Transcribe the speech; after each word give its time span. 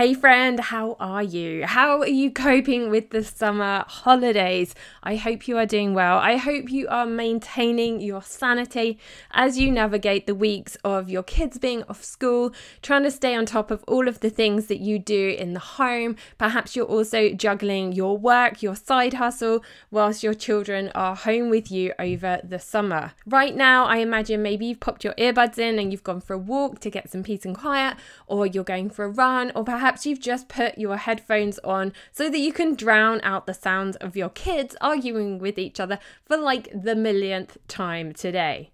Hey, 0.00 0.14
friend, 0.14 0.58
how 0.58 0.96
are 0.98 1.22
you? 1.22 1.66
How 1.66 1.98
are 2.00 2.08
you 2.08 2.30
coping 2.30 2.88
with 2.88 3.10
the 3.10 3.22
summer 3.22 3.84
holidays? 3.86 4.74
I 5.02 5.16
hope 5.16 5.46
you 5.46 5.58
are 5.58 5.66
doing 5.66 5.92
well. 5.92 6.16
I 6.16 6.38
hope 6.38 6.70
you 6.70 6.88
are 6.88 7.04
maintaining 7.04 8.00
your 8.00 8.22
sanity 8.22 8.98
as 9.32 9.58
you 9.58 9.70
navigate 9.70 10.26
the 10.26 10.34
weeks 10.34 10.78
of 10.84 11.10
your 11.10 11.22
kids 11.22 11.58
being 11.58 11.82
off 11.82 12.02
school, 12.02 12.54
trying 12.80 13.02
to 13.02 13.10
stay 13.10 13.34
on 13.34 13.44
top 13.44 13.70
of 13.70 13.84
all 13.86 14.08
of 14.08 14.20
the 14.20 14.30
things 14.30 14.68
that 14.68 14.80
you 14.80 14.98
do 14.98 15.36
in 15.38 15.52
the 15.52 15.60
home. 15.60 16.16
Perhaps 16.38 16.74
you're 16.74 16.86
also 16.86 17.34
juggling 17.34 17.92
your 17.92 18.16
work, 18.16 18.62
your 18.62 18.76
side 18.76 19.12
hustle, 19.12 19.62
whilst 19.90 20.22
your 20.22 20.32
children 20.32 20.90
are 20.94 21.14
home 21.14 21.50
with 21.50 21.70
you 21.70 21.92
over 21.98 22.40
the 22.42 22.58
summer. 22.58 23.12
Right 23.26 23.54
now, 23.54 23.84
I 23.84 23.98
imagine 23.98 24.40
maybe 24.40 24.64
you've 24.64 24.80
popped 24.80 25.04
your 25.04 25.12
earbuds 25.18 25.58
in 25.58 25.78
and 25.78 25.92
you've 25.92 26.02
gone 26.02 26.22
for 26.22 26.32
a 26.32 26.38
walk 26.38 26.80
to 26.80 26.88
get 26.88 27.10
some 27.10 27.22
peace 27.22 27.44
and 27.44 27.54
quiet, 27.54 27.98
or 28.26 28.46
you're 28.46 28.64
going 28.64 28.88
for 28.88 29.04
a 29.04 29.10
run, 29.10 29.52
or 29.54 29.62
perhaps 29.62 29.89
perhaps 29.90 30.06
you've 30.06 30.20
just 30.20 30.46
put 30.46 30.78
your 30.78 30.98
headphones 30.98 31.58
on 31.64 31.92
so 32.12 32.30
that 32.30 32.38
you 32.38 32.52
can 32.52 32.76
drown 32.76 33.20
out 33.24 33.48
the 33.48 33.52
sounds 33.52 33.96
of 33.96 34.16
your 34.16 34.28
kids 34.28 34.76
arguing 34.80 35.36
with 35.40 35.58
each 35.58 35.80
other 35.80 35.98
for 36.24 36.36
like 36.36 36.68
the 36.72 36.94
millionth 36.94 37.58
time 37.66 38.12
today. 38.12 38.70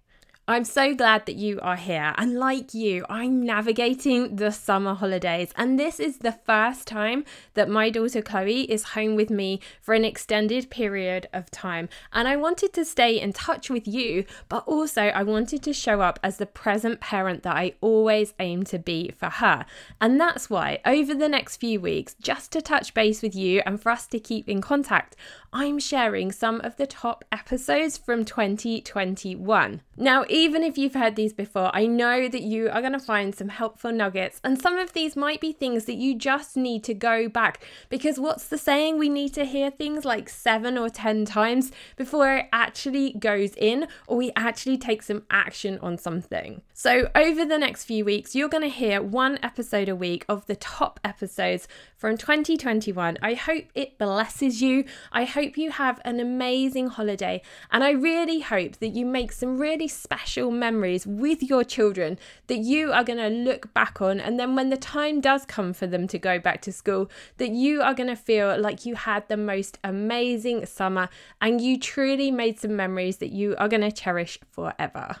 I'm 0.49 0.63
so 0.63 0.95
glad 0.95 1.25
that 1.25 1.35
you 1.35 1.59
are 1.59 1.75
here. 1.75 2.13
And 2.17 2.39
like 2.39 2.73
you, 2.73 3.05
I'm 3.09 3.45
navigating 3.45 4.37
the 4.37 4.51
summer 4.51 4.93
holidays. 4.93 5.51
And 5.57 5.77
this 5.77 5.99
is 5.99 6.19
the 6.19 6.31
first 6.31 6.87
time 6.87 7.25
that 7.55 7.67
my 7.67 7.89
daughter 7.89 8.21
Chloe 8.21 8.61
is 8.61 8.91
home 8.95 9.17
with 9.17 9.29
me 9.29 9.59
for 9.81 9.93
an 9.93 10.05
extended 10.05 10.69
period 10.69 11.27
of 11.33 11.51
time. 11.51 11.89
And 12.13 12.29
I 12.29 12.37
wanted 12.37 12.71
to 12.75 12.85
stay 12.85 13.19
in 13.19 13.33
touch 13.33 13.69
with 13.69 13.89
you, 13.89 14.23
but 14.47 14.63
also 14.65 15.07
I 15.07 15.21
wanted 15.23 15.63
to 15.63 15.73
show 15.73 15.99
up 15.99 16.17
as 16.23 16.37
the 16.37 16.45
present 16.45 17.01
parent 17.01 17.43
that 17.43 17.57
I 17.57 17.73
always 17.81 18.33
aim 18.39 18.63
to 18.65 18.79
be 18.79 19.11
for 19.17 19.29
her. 19.29 19.65
And 19.99 20.17
that's 20.17 20.49
why, 20.49 20.79
over 20.85 21.13
the 21.13 21.27
next 21.27 21.57
few 21.57 21.81
weeks, 21.81 22.15
just 22.21 22.53
to 22.53 22.61
touch 22.61 22.93
base 22.93 23.21
with 23.21 23.35
you 23.35 23.61
and 23.65 23.81
for 23.81 23.91
us 23.91 24.07
to 24.07 24.17
keep 24.17 24.47
in 24.47 24.61
contact, 24.61 25.17
I'm 25.59 25.79
sharing 25.79 26.31
some 26.31 26.61
of 26.61 26.75
the 26.75 26.85
top 26.85 27.25
episodes 27.31 27.97
from 27.97 28.25
2021. 28.25 29.81
Now, 29.97 30.23
even 30.29 30.61
if 30.61 30.77
you've 30.77 30.93
heard 30.93 31.15
these 31.15 31.33
before, 31.33 31.75
I 31.75 31.87
know 31.87 32.29
that 32.29 32.43
you 32.43 32.69
are 32.69 32.79
going 32.79 32.93
to 32.93 32.99
find 32.99 33.33
some 33.33 33.49
helpful 33.49 33.91
nuggets, 33.91 34.39
and 34.43 34.61
some 34.61 34.77
of 34.77 34.93
these 34.93 35.15
might 35.15 35.41
be 35.41 35.51
things 35.51 35.85
that 35.85 35.95
you 35.95 36.13
just 36.13 36.57
need 36.57 36.83
to 36.83 36.93
go 36.93 37.27
back 37.27 37.65
because 37.89 38.19
what's 38.19 38.47
the 38.47 38.59
saying? 38.59 38.99
We 38.99 39.09
need 39.09 39.33
to 39.33 39.45
hear 39.45 39.71
things 39.71 40.05
like 40.05 40.29
seven 40.29 40.77
or 40.77 40.91
10 40.91 41.25
times 41.25 41.71
before 41.95 42.35
it 42.35 42.49
actually 42.53 43.13
goes 43.13 43.55
in 43.55 43.87
or 44.05 44.15
we 44.15 44.31
actually 44.35 44.77
take 44.77 45.01
some 45.01 45.23
action 45.31 45.79
on 45.81 45.97
something. 45.97 46.61
So, 46.79 47.09
over 47.15 47.43
the 47.43 47.57
next 47.57 47.85
few 47.85 48.05
weeks, 48.05 48.35
you're 48.35 48.49
going 48.49 48.61
to 48.61 48.69
hear 48.69 49.01
one 49.01 49.39
episode 49.41 49.89
a 49.89 49.95
week 49.95 50.23
of 50.29 50.45
the 50.45 50.55
top 50.55 50.99
episodes 51.03 51.67
from 51.95 52.17
2021. 52.17 53.17
I 53.19 53.33
hope 53.33 53.65
it 53.73 53.97
blesses 53.97 54.61
you. 54.61 54.85
I 55.11 55.23
hope 55.23 55.57
you 55.57 55.71
have 55.71 55.99
an 56.05 56.19
amazing 56.19 56.89
holiday, 56.89 57.41
and 57.71 57.83
I 57.83 57.89
really 57.89 58.41
hope 58.41 58.77
that 58.77 58.89
you 58.89 59.07
make 59.07 59.31
some 59.31 59.57
really 59.57 59.87
special 59.87 60.51
memories 60.51 61.07
with 61.07 61.41
your 61.41 61.63
children 61.63 62.19
that 62.45 62.59
you 62.59 62.91
are 62.91 63.03
going 63.03 63.17
to 63.17 63.29
look 63.29 63.73
back 63.73 63.99
on. 63.99 64.19
And 64.19 64.39
then 64.39 64.55
when 64.55 64.69
the 64.69 64.77
time 64.77 65.19
does 65.19 65.45
come 65.45 65.73
for 65.73 65.87
them 65.87 66.05
to 66.09 66.19
go 66.19 66.37
back 66.37 66.61
to 66.61 66.71
school, 66.71 67.09
that 67.37 67.49
you 67.49 67.81
are 67.81 67.95
going 67.95 68.09
to 68.09 68.15
feel 68.15 68.55
like 68.55 68.85
you 68.85 68.93
had 68.93 69.27
the 69.29 69.37
most 69.37 69.79
amazing 69.83 70.67
summer 70.67 71.09
and 71.41 71.59
you 71.59 71.79
truly 71.79 72.29
made 72.29 72.59
some 72.59 72.75
memories 72.75 73.17
that 73.17 73.31
you 73.31 73.55
are 73.57 73.67
going 73.67 73.81
to 73.81 73.91
cherish 73.91 74.37
forever. 74.51 75.15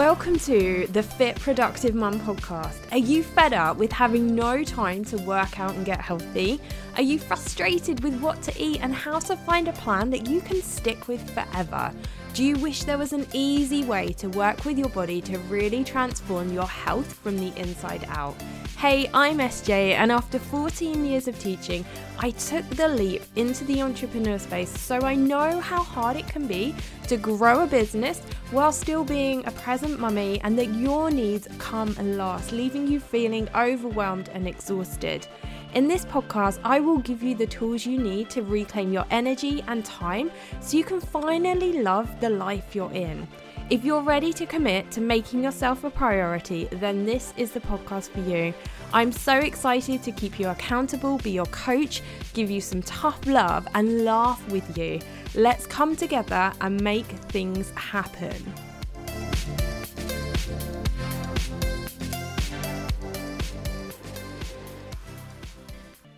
Welcome 0.00 0.38
to 0.38 0.86
the 0.92 1.02
Fit 1.02 1.38
Productive 1.38 1.94
Mum 1.94 2.18
podcast. 2.20 2.90
Are 2.90 2.96
you 2.96 3.22
fed 3.22 3.52
up 3.52 3.76
with 3.76 3.92
having 3.92 4.34
no 4.34 4.64
time 4.64 5.04
to 5.04 5.18
work 5.18 5.60
out 5.60 5.74
and 5.74 5.84
get 5.84 6.00
healthy? 6.00 6.58
Are 6.96 7.02
you 7.02 7.18
frustrated 7.18 8.02
with 8.02 8.18
what 8.18 8.40
to 8.44 8.52
eat 8.58 8.80
and 8.80 8.94
how 8.94 9.18
to 9.18 9.36
find 9.36 9.68
a 9.68 9.74
plan 9.74 10.08
that 10.08 10.26
you 10.26 10.40
can 10.40 10.62
stick 10.62 11.06
with 11.06 11.28
forever? 11.34 11.92
Do 12.32 12.42
you 12.42 12.56
wish 12.56 12.84
there 12.84 12.96
was 12.96 13.12
an 13.12 13.26
easy 13.34 13.84
way 13.84 14.14
to 14.14 14.30
work 14.30 14.64
with 14.64 14.78
your 14.78 14.88
body 14.88 15.20
to 15.20 15.36
really 15.50 15.84
transform 15.84 16.50
your 16.50 16.66
health 16.66 17.12
from 17.12 17.36
the 17.36 17.52
inside 17.60 18.06
out? 18.08 18.36
Hey, 18.80 19.10
I'm 19.12 19.40
SJ, 19.40 19.92
and 19.92 20.10
after 20.10 20.38
14 20.38 21.04
years 21.04 21.28
of 21.28 21.38
teaching, 21.38 21.84
I 22.18 22.30
took 22.30 22.66
the 22.70 22.88
leap 22.88 23.20
into 23.36 23.62
the 23.64 23.82
entrepreneur 23.82 24.38
space 24.38 24.70
so 24.70 25.02
I 25.02 25.14
know 25.16 25.60
how 25.60 25.82
hard 25.82 26.16
it 26.16 26.26
can 26.26 26.46
be 26.46 26.74
to 27.06 27.18
grow 27.18 27.62
a 27.62 27.66
business 27.66 28.20
while 28.52 28.72
still 28.72 29.04
being 29.04 29.46
a 29.46 29.50
present 29.50 30.00
mummy 30.00 30.40
and 30.44 30.58
that 30.58 30.74
your 30.74 31.10
needs 31.10 31.46
come 31.58 31.94
last, 32.16 32.52
leaving 32.52 32.88
you 32.88 33.00
feeling 33.00 33.50
overwhelmed 33.54 34.30
and 34.30 34.48
exhausted. 34.48 35.26
In 35.74 35.86
this 35.86 36.06
podcast, 36.06 36.58
I 36.64 36.80
will 36.80 37.00
give 37.00 37.22
you 37.22 37.34
the 37.34 37.46
tools 37.46 37.84
you 37.84 37.98
need 37.98 38.30
to 38.30 38.42
reclaim 38.42 38.94
your 38.94 39.04
energy 39.10 39.62
and 39.68 39.84
time 39.84 40.30
so 40.60 40.78
you 40.78 40.84
can 40.84 41.02
finally 41.02 41.82
love 41.82 42.08
the 42.18 42.30
life 42.30 42.74
you're 42.74 42.92
in. 42.92 43.28
If 43.70 43.84
you're 43.84 44.02
ready 44.02 44.32
to 44.32 44.46
commit 44.46 44.90
to 44.90 45.00
making 45.00 45.44
yourself 45.44 45.84
a 45.84 45.90
priority, 45.90 46.64
then 46.72 47.06
this 47.06 47.32
is 47.36 47.52
the 47.52 47.60
podcast 47.60 48.10
for 48.10 48.18
you. 48.18 48.52
I'm 48.92 49.12
so 49.12 49.36
excited 49.36 50.02
to 50.02 50.10
keep 50.10 50.40
you 50.40 50.48
accountable, 50.48 51.18
be 51.18 51.30
your 51.30 51.46
coach, 51.46 52.02
give 52.34 52.50
you 52.50 52.60
some 52.60 52.82
tough 52.82 53.24
love, 53.26 53.68
and 53.76 54.04
laugh 54.04 54.44
with 54.48 54.76
you. 54.76 54.98
Let's 55.36 55.68
come 55.68 55.94
together 55.94 56.52
and 56.60 56.80
make 56.80 57.06
things 57.06 57.70
happen. 57.76 58.34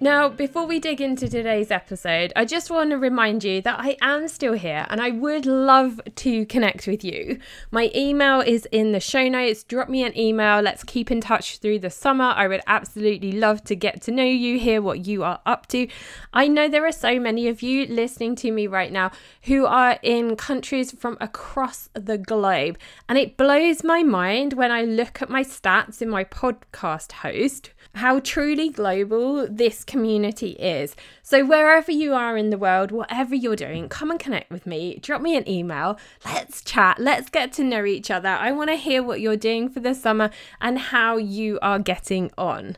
Now, 0.03 0.29
before 0.29 0.67
we 0.67 0.81
dig 0.81 1.01
into 1.01 1.29
today's 1.29 1.71
episode, 1.71 2.33
I 2.35 2.45
just 2.45 2.73
want 2.73 2.91
to 2.91 2.99
remind 2.99 3.45
you 3.45 3.63
that 3.63 3.79
I 3.79 3.97
am 4.01 4.27
still 4.27 4.55
here 4.55 4.85
and 4.91 5.01
I 5.01 5.13
would 5.13 5.47
love 5.47 6.01
to 6.17 6.45
connect 6.47 6.89
with 6.89 7.05
you. 7.05 7.39
My 7.71 7.89
email 7.95 8.41
is 8.41 8.67
in 8.73 8.91
the 8.91 8.99
show 8.99 9.29
notes. 9.29 9.63
Drop 9.63 9.89
me 9.89 10.03
an 10.03 10.19
email. 10.19 10.61
Let's 10.61 10.83
keep 10.83 11.13
in 11.13 11.21
touch 11.21 11.59
through 11.59 11.79
the 11.79 11.89
summer. 11.89 12.25
I 12.25 12.49
would 12.49 12.63
absolutely 12.67 13.31
love 13.31 13.63
to 13.63 13.77
get 13.77 14.03
to 14.03 14.11
know 14.11 14.25
you, 14.25 14.59
hear 14.59 14.83
what 14.83 15.07
you 15.07 15.23
are 15.23 15.41
up 15.47 15.69
to. 15.69 15.87
I 16.33 16.49
know 16.49 16.69
there 16.69 16.84
are 16.84 16.91
so 16.91 17.21
many 17.21 17.47
of 17.47 17.63
you 17.63 17.87
listening 17.87 18.34
to 18.37 18.51
me 18.51 18.67
right 18.67 18.91
now 18.91 19.13
who 19.43 19.67
are 19.67 20.01
in 20.03 20.34
countries 20.34 20.91
from 20.91 21.17
across 21.21 21.91
the 21.95 22.19
globe, 22.19 22.77
and 23.09 23.19
it 23.19 23.37
blows 23.37 23.84
my 23.84 24.03
mind 24.03 24.55
when 24.55 24.73
I 24.73 24.83
look 24.83 25.23
at 25.23 25.31
my 25.31 25.45
stats 25.45 26.03
in 26.03 26.09
my 26.09 26.25
podcast 26.25 27.13
host 27.13 27.71
how 27.94 28.20
truly 28.20 28.69
global 28.69 29.47
this 29.48 29.84
community 29.84 30.50
is. 30.53 30.97
So, 31.22 31.44
wherever 31.44 31.92
you 31.92 32.14
are 32.14 32.36
in 32.36 32.50
the 32.50 32.58
world, 32.58 32.91
whatever 32.91 33.34
you're 33.34 33.56
doing, 33.56 33.88
come 33.88 34.10
and 34.10 34.19
connect 34.20 34.50
with 34.50 34.66
me. 34.66 34.98
Drop 35.00 35.20
me 35.20 35.36
an 35.36 35.48
email. 35.48 35.98
Let's 36.25 36.62
chat. 36.62 36.98
Let's 36.98 37.30
get 37.30 37.53
to 37.54 37.64
know 37.64 37.84
each 37.84 38.10
other. 38.10 38.28
I 38.28 38.53
want 38.53 38.70
to 38.70 38.76
hear 38.76 39.03
what 39.03 39.20
you're 39.20 39.36
doing 39.36 39.69
for 39.69 39.80
the 39.80 39.94
summer 39.94 40.30
and 40.60 40.78
how 40.78 41.16
you 41.16 41.58
are 41.62 41.78
getting 41.78 42.30
on. 42.36 42.76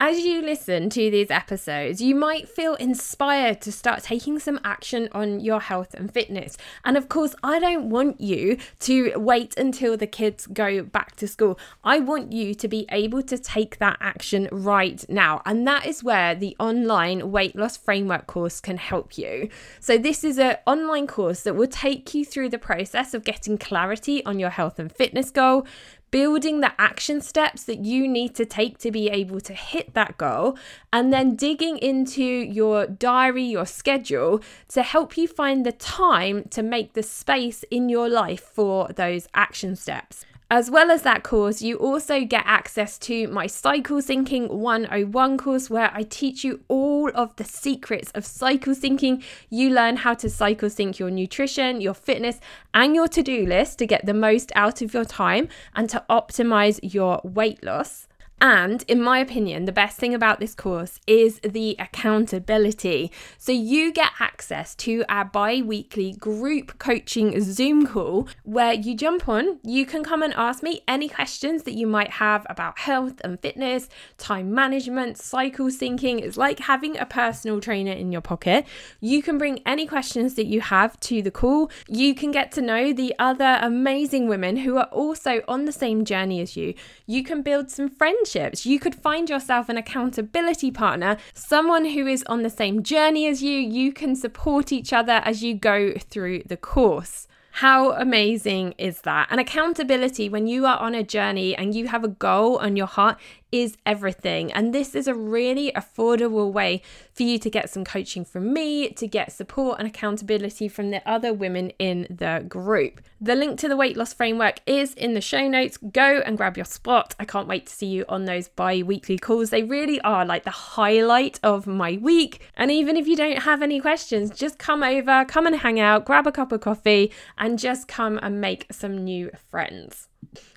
As 0.00 0.18
you 0.24 0.42
listen 0.42 0.90
to 0.90 1.08
these 1.08 1.30
episodes, 1.30 2.00
you 2.00 2.16
might 2.16 2.48
feel 2.48 2.74
inspired 2.74 3.60
to 3.60 3.70
start 3.70 4.02
taking 4.02 4.40
some 4.40 4.58
action 4.64 5.08
on 5.12 5.38
your 5.38 5.60
health 5.60 5.94
and 5.94 6.12
fitness. 6.12 6.56
And 6.84 6.96
of 6.96 7.08
course, 7.08 7.36
I 7.44 7.60
don't 7.60 7.90
want 7.90 8.20
you 8.20 8.58
to 8.80 9.12
wait 9.16 9.56
until 9.56 9.96
the 9.96 10.08
kids 10.08 10.48
go 10.48 10.82
back 10.82 11.14
to 11.16 11.28
school. 11.28 11.60
I 11.84 12.00
want 12.00 12.32
you 12.32 12.56
to 12.56 12.66
be 12.66 12.86
able 12.90 13.22
to 13.22 13.38
take 13.38 13.78
that 13.78 13.96
action 14.00 14.48
right 14.50 15.04
now. 15.08 15.42
And 15.46 15.64
that 15.68 15.86
is 15.86 16.02
where 16.02 16.34
the 16.34 16.56
online 16.58 17.30
weight 17.30 17.54
loss 17.54 17.76
framework 17.76 18.26
course 18.26 18.60
can 18.60 18.78
help 18.78 19.16
you. 19.16 19.48
So, 19.78 19.96
this 19.96 20.24
is 20.24 20.40
an 20.40 20.56
online 20.66 21.06
course 21.06 21.42
that 21.42 21.54
will 21.54 21.68
take 21.68 22.12
you 22.14 22.24
through 22.24 22.48
the 22.48 22.58
process 22.58 23.14
of 23.14 23.22
getting 23.22 23.58
clarity 23.58 24.24
on 24.26 24.40
your 24.40 24.50
health 24.50 24.80
and 24.80 24.90
fitness 24.90 25.30
goal, 25.30 25.66
building 26.14 26.60
the 26.60 26.72
action 26.80 27.20
steps 27.20 27.64
that 27.64 27.84
you 27.84 28.06
need 28.06 28.36
to 28.36 28.44
take 28.44 28.78
to 28.78 28.92
be 28.92 29.08
able 29.10 29.40
to 29.40 29.52
hit 29.52 29.94
that 29.94 30.16
goal, 30.16 30.56
and 30.92 31.12
then 31.12 31.34
digging 31.34 31.76
into 31.78 32.22
your 32.22 32.86
diary, 32.86 33.42
your 33.42 33.66
schedule 33.66 34.40
to 34.68 34.84
help 34.84 35.16
you 35.18 35.26
find 35.26 35.66
the 35.66 35.72
time 35.72 36.44
to 36.50 36.62
make 36.62 36.92
the 36.92 37.02
space 37.02 37.64
in 37.68 37.88
your 37.88 38.08
life 38.08 38.44
for 38.44 38.86
those 38.94 39.26
action 39.34 39.74
steps. 39.74 40.24
As 40.50 40.70
well 40.70 40.90
as 40.90 41.02
that 41.02 41.22
course, 41.22 41.62
you 41.62 41.76
also 41.78 42.22
get 42.24 42.42
access 42.44 42.98
to 42.98 43.26
my 43.28 43.46
Cycle 43.46 43.98
Syncing 43.98 44.50
101 44.50 45.38
course 45.38 45.70
where 45.70 45.90
I 45.94 46.02
teach 46.02 46.44
you 46.44 46.60
all 46.68 47.10
of 47.14 47.34
the 47.36 47.44
secrets 47.44 48.10
of 48.14 48.26
cycle 48.26 48.74
syncing. 48.74 49.22
You 49.48 49.70
learn 49.70 49.96
how 49.96 50.12
to 50.14 50.28
cycle 50.28 50.68
sync 50.68 50.98
your 50.98 51.10
nutrition, 51.10 51.80
your 51.80 51.94
fitness, 51.94 52.40
and 52.74 52.94
your 52.94 53.08
to 53.08 53.22
do 53.22 53.46
list 53.46 53.78
to 53.78 53.86
get 53.86 54.04
the 54.04 54.12
most 54.12 54.52
out 54.54 54.82
of 54.82 54.92
your 54.92 55.06
time 55.06 55.48
and 55.74 55.88
to 55.88 56.04
optimize 56.10 56.78
your 56.82 57.22
weight 57.24 57.64
loss. 57.64 58.06
And 58.40 58.84
in 58.88 59.00
my 59.00 59.20
opinion, 59.20 59.64
the 59.64 59.72
best 59.72 59.96
thing 59.96 60.14
about 60.14 60.38
this 60.38 60.54
course 60.54 61.00
is 61.06 61.40
the 61.40 61.76
accountability. 61.78 63.10
So 63.38 63.52
you 63.52 63.92
get 63.92 64.10
access 64.20 64.74
to 64.76 65.04
our 65.08 65.24
bi 65.24 65.62
weekly 65.62 66.12
group 66.12 66.78
coaching 66.78 67.40
Zoom 67.40 67.86
call 67.86 68.28
where 68.42 68.74
you 68.74 68.94
jump 68.94 69.28
on, 69.28 69.60
you 69.62 69.86
can 69.86 70.04
come 70.04 70.22
and 70.22 70.34
ask 70.34 70.62
me 70.62 70.82
any 70.86 71.08
questions 71.08 71.62
that 71.62 71.72
you 71.72 71.86
might 71.86 72.10
have 72.10 72.46
about 72.50 72.80
health 72.80 73.20
and 73.24 73.40
fitness, 73.40 73.88
time 74.18 74.52
management, 74.52 75.16
cycle 75.16 75.66
syncing. 75.66 76.20
It's 76.20 76.36
like 76.36 76.58
having 76.58 76.98
a 76.98 77.06
personal 77.06 77.60
trainer 77.60 77.92
in 77.92 78.12
your 78.12 78.20
pocket. 78.20 78.66
You 79.00 79.22
can 79.22 79.38
bring 79.38 79.60
any 79.64 79.86
questions 79.86 80.34
that 80.34 80.46
you 80.46 80.60
have 80.60 81.00
to 81.00 81.22
the 81.22 81.30
call. 81.30 81.70
You 81.88 82.14
can 82.14 82.30
get 82.30 82.52
to 82.52 82.60
know 82.60 82.92
the 82.92 83.14
other 83.18 83.58
amazing 83.62 84.28
women 84.28 84.58
who 84.58 84.76
are 84.76 84.90
also 84.92 85.40
on 85.48 85.64
the 85.64 85.72
same 85.72 86.04
journey 86.04 86.40
as 86.40 86.56
you. 86.56 86.74
You 87.06 87.24
can 87.24 87.40
build 87.40 87.70
some 87.70 87.88
friendships. 88.24 88.64
You 88.64 88.78
could 88.78 88.94
find 88.94 89.28
yourself 89.28 89.68
an 89.68 89.76
accountability 89.76 90.70
partner, 90.70 91.16
someone 91.34 91.84
who 91.84 92.06
is 92.06 92.24
on 92.26 92.42
the 92.42 92.50
same 92.50 92.82
journey 92.82 93.26
as 93.26 93.42
you. 93.42 93.58
You 93.58 93.92
can 93.92 94.16
support 94.16 94.72
each 94.72 94.92
other 94.92 95.20
as 95.24 95.42
you 95.42 95.54
go 95.54 95.94
through 95.98 96.44
the 96.46 96.56
course. 96.56 97.28
How 97.58 97.92
amazing 97.92 98.74
is 98.78 99.02
that? 99.02 99.28
And 99.30 99.40
accountability, 99.40 100.28
when 100.28 100.46
you 100.46 100.66
are 100.66 100.78
on 100.78 100.94
a 100.94 101.04
journey 101.04 101.54
and 101.54 101.74
you 101.74 101.86
have 101.88 102.02
a 102.02 102.08
goal 102.08 102.56
on 102.58 102.76
your 102.76 102.88
heart, 102.88 103.16
is 103.54 103.76
everything. 103.86 104.50
And 104.50 104.74
this 104.74 104.96
is 104.96 105.06
a 105.06 105.14
really 105.14 105.70
affordable 105.76 106.52
way 106.52 106.82
for 107.12 107.22
you 107.22 107.38
to 107.38 107.48
get 107.48 107.70
some 107.70 107.84
coaching 107.84 108.24
from 108.24 108.52
me, 108.52 108.88
to 108.90 109.06
get 109.06 109.30
support 109.30 109.78
and 109.78 109.86
accountability 109.86 110.66
from 110.66 110.90
the 110.90 111.08
other 111.08 111.32
women 111.32 111.70
in 111.78 112.08
the 112.10 112.44
group. 112.48 113.00
The 113.20 113.36
link 113.36 113.60
to 113.60 113.68
the 113.68 113.76
weight 113.76 113.96
loss 113.96 114.12
framework 114.12 114.58
is 114.66 114.92
in 114.94 115.14
the 115.14 115.20
show 115.20 115.46
notes. 115.46 115.76
Go 115.76 116.20
and 116.26 116.36
grab 116.36 116.56
your 116.56 116.66
spot. 116.66 117.14
I 117.20 117.24
can't 117.24 117.46
wait 117.46 117.66
to 117.66 117.72
see 117.72 117.86
you 117.86 118.04
on 118.08 118.24
those 118.24 118.48
bi 118.48 118.82
weekly 118.82 119.18
calls. 119.18 119.50
They 119.50 119.62
really 119.62 120.00
are 120.00 120.26
like 120.26 120.42
the 120.42 120.50
highlight 120.50 121.38
of 121.44 121.68
my 121.68 121.96
week. 122.02 122.40
And 122.56 122.72
even 122.72 122.96
if 122.96 123.06
you 123.06 123.14
don't 123.14 123.38
have 123.38 123.62
any 123.62 123.80
questions, 123.80 124.30
just 124.30 124.58
come 124.58 124.82
over, 124.82 125.24
come 125.26 125.46
and 125.46 125.54
hang 125.54 125.78
out, 125.78 126.04
grab 126.04 126.26
a 126.26 126.32
cup 126.32 126.50
of 126.50 126.60
coffee, 126.60 127.12
and 127.38 127.56
just 127.56 127.86
come 127.86 128.18
and 128.20 128.40
make 128.40 128.66
some 128.72 129.04
new 129.04 129.30
friends. 129.48 130.08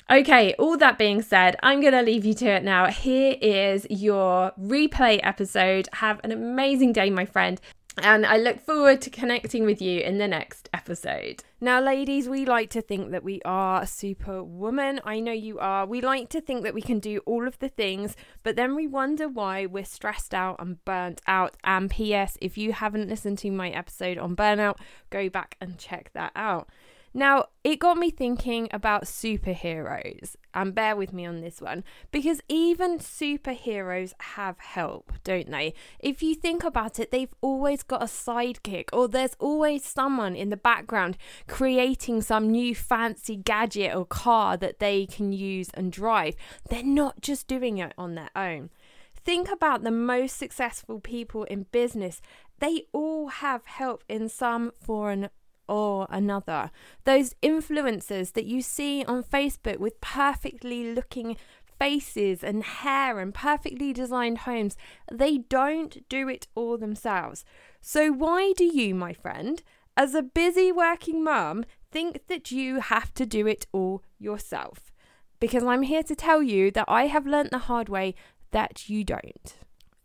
Okay, 0.09 0.53
all 0.57 0.77
that 0.77 0.97
being 0.97 1.21
said, 1.21 1.57
I'm 1.61 1.81
going 1.81 1.93
to 1.93 2.01
leave 2.01 2.23
you 2.23 2.33
to 2.35 2.45
it 2.47 2.63
now. 2.63 2.87
Here 2.87 3.35
is 3.41 3.85
your 3.89 4.53
replay 4.59 5.19
episode. 5.21 5.89
Have 5.93 6.21
an 6.23 6.31
amazing 6.31 6.93
day, 6.93 7.09
my 7.09 7.25
friend. 7.25 7.59
And 8.01 8.25
I 8.27 8.37
look 8.37 8.59
forward 8.59 9.01
to 9.01 9.09
connecting 9.09 9.65
with 9.65 9.81
you 9.81 10.01
in 10.01 10.19
the 10.19 10.27
next 10.27 10.69
episode. 10.71 11.43
Now, 11.59 11.81
ladies, 11.81 12.29
we 12.29 12.45
like 12.45 12.69
to 12.69 12.81
think 12.81 13.09
that 13.09 13.23
we 13.23 13.41
are 13.43 13.87
superwoman. 13.87 15.01
I 15.03 15.19
know 15.19 15.31
you 15.31 15.57
are. 15.57 15.85
We 15.85 16.01
like 16.01 16.29
to 16.29 16.41
think 16.41 16.63
that 16.63 16.75
we 16.75 16.81
can 16.81 16.99
do 16.99 17.21
all 17.25 17.47
of 17.47 17.57
the 17.57 17.69
things, 17.69 18.15
but 18.43 18.55
then 18.55 18.75
we 18.75 18.85
wonder 18.85 19.27
why 19.27 19.65
we're 19.65 19.83
stressed 19.83 20.35
out 20.35 20.57
and 20.59 20.83
burnt 20.85 21.21
out. 21.25 21.57
And 21.63 21.89
P.S., 21.89 22.37
if 22.39 22.55
you 22.55 22.71
haven't 22.71 23.09
listened 23.09 23.39
to 23.39 23.51
my 23.51 23.71
episode 23.71 24.19
on 24.19 24.35
burnout, 24.35 24.77
go 25.09 25.27
back 25.27 25.57
and 25.59 25.79
check 25.79 26.11
that 26.13 26.31
out. 26.35 26.69
Now, 27.17 27.45
it 27.63 27.79
got 27.79 27.97
me 27.97 28.11
thinking 28.11 28.69
about 28.69 29.05
superheroes, 29.05 30.35
and 30.53 30.75
bear 30.75 30.95
with 30.95 31.11
me 31.11 31.25
on 31.25 31.41
this 31.41 31.59
one, 31.59 31.83
because 32.11 32.41
even 32.47 32.99
superheroes 32.99 34.13
have 34.19 34.59
help, 34.59 35.11
don't 35.23 35.49
they? 35.49 35.73
If 35.99 36.21
you 36.21 36.35
think 36.35 36.63
about 36.63 36.99
it, 36.99 37.09
they've 37.09 37.33
always 37.41 37.81
got 37.81 38.03
a 38.03 38.05
sidekick, 38.05 38.89
or 38.93 39.07
there's 39.07 39.35
always 39.39 39.83
someone 39.83 40.35
in 40.35 40.51
the 40.51 40.57
background 40.57 41.17
creating 41.47 42.21
some 42.21 42.51
new 42.51 42.75
fancy 42.75 43.35
gadget 43.35 43.95
or 43.95 44.05
car 44.05 44.55
that 44.55 44.77
they 44.77 45.07
can 45.07 45.33
use 45.33 45.71
and 45.73 45.91
drive. 45.91 46.35
They're 46.69 46.83
not 46.83 47.21
just 47.21 47.47
doing 47.47 47.79
it 47.79 47.95
on 47.97 48.13
their 48.13 48.29
own. 48.35 48.69
Think 49.15 49.49
about 49.49 49.83
the 49.83 49.89
most 49.89 50.37
successful 50.37 50.99
people 50.99 51.45
in 51.45 51.65
business. 51.71 52.21
They 52.59 52.83
all 52.93 53.27
have 53.27 53.65
help 53.65 54.03
in 54.07 54.29
some 54.29 54.71
form 54.79 55.29
or 55.67 56.07
another. 56.09 56.71
Those 57.03 57.33
influencers 57.43 58.33
that 58.33 58.45
you 58.45 58.61
see 58.61 59.03
on 59.05 59.23
Facebook 59.23 59.77
with 59.77 59.99
perfectly 60.01 60.93
looking 60.93 61.37
faces 61.79 62.43
and 62.43 62.63
hair 62.63 63.19
and 63.19 63.33
perfectly 63.33 63.93
designed 63.93 64.39
homes, 64.39 64.75
they 65.11 65.37
don't 65.37 66.07
do 66.09 66.27
it 66.27 66.47
all 66.55 66.77
themselves. 66.77 67.45
So, 67.81 68.11
why 68.11 68.53
do 68.55 68.65
you, 68.65 68.95
my 68.95 69.13
friend, 69.13 69.61
as 69.95 70.15
a 70.15 70.23
busy 70.23 70.71
working 70.71 71.23
mum, 71.23 71.65
think 71.91 72.27
that 72.27 72.51
you 72.51 72.79
have 72.79 73.13
to 73.15 73.25
do 73.25 73.47
it 73.47 73.67
all 73.71 74.03
yourself? 74.19 74.91
Because 75.39 75.63
I'm 75.63 75.83
here 75.83 76.03
to 76.03 76.15
tell 76.15 76.41
you 76.41 76.71
that 76.71 76.85
I 76.87 77.07
have 77.07 77.27
learnt 77.27 77.51
the 77.51 77.59
hard 77.59 77.89
way 77.89 78.15
that 78.51 78.89
you 78.89 79.03
don't. 79.03 79.55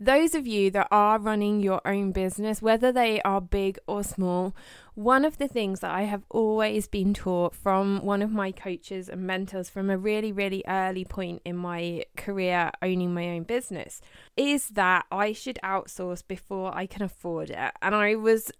Those 0.04 0.34
of 0.34 0.48
you 0.48 0.68
that 0.72 0.88
are 0.90 1.20
running 1.20 1.60
your 1.60 1.80
own 1.84 2.10
business, 2.10 2.60
whether 2.60 2.90
they 2.90 3.22
are 3.22 3.40
big 3.40 3.78
or 3.86 4.02
small, 4.02 4.52
one 4.94 5.24
of 5.24 5.38
the 5.38 5.46
things 5.46 5.78
that 5.78 5.92
I 5.92 6.02
have 6.02 6.24
always 6.28 6.88
been 6.88 7.14
taught 7.14 7.54
from 7.54 8.04
one 8.04 8.20
of 8.20 8.32
my 8.32 8.50
coaches 8.50 9.08
and 9.08 9.22
mentors 9.22 9.70
from 9.70 9.90
a 9.90 9.96
really, 9.96 10.32
really 10.32 10.64
early 10.66 11.04
point 11.04 11.40
in 11.44 11.56
my 11.56 12.04
career 12.16 12.72
owning 12.82 13.14
my 13.14 13.28
own 13.28 13.44
business 13.44 14.00
is 14.36 14.70
that 14.70 15.06
I 15.12 15.32
should 15.32 15.60
outsource 15.62 16.26
before 16.26 16.76
I 16.76 16.86
can 16.86 17.02
afford 17.02 17.50
it. 17.50 17.72
And 17.80 17.94
I 17.94 18.16
was 18.16 18.50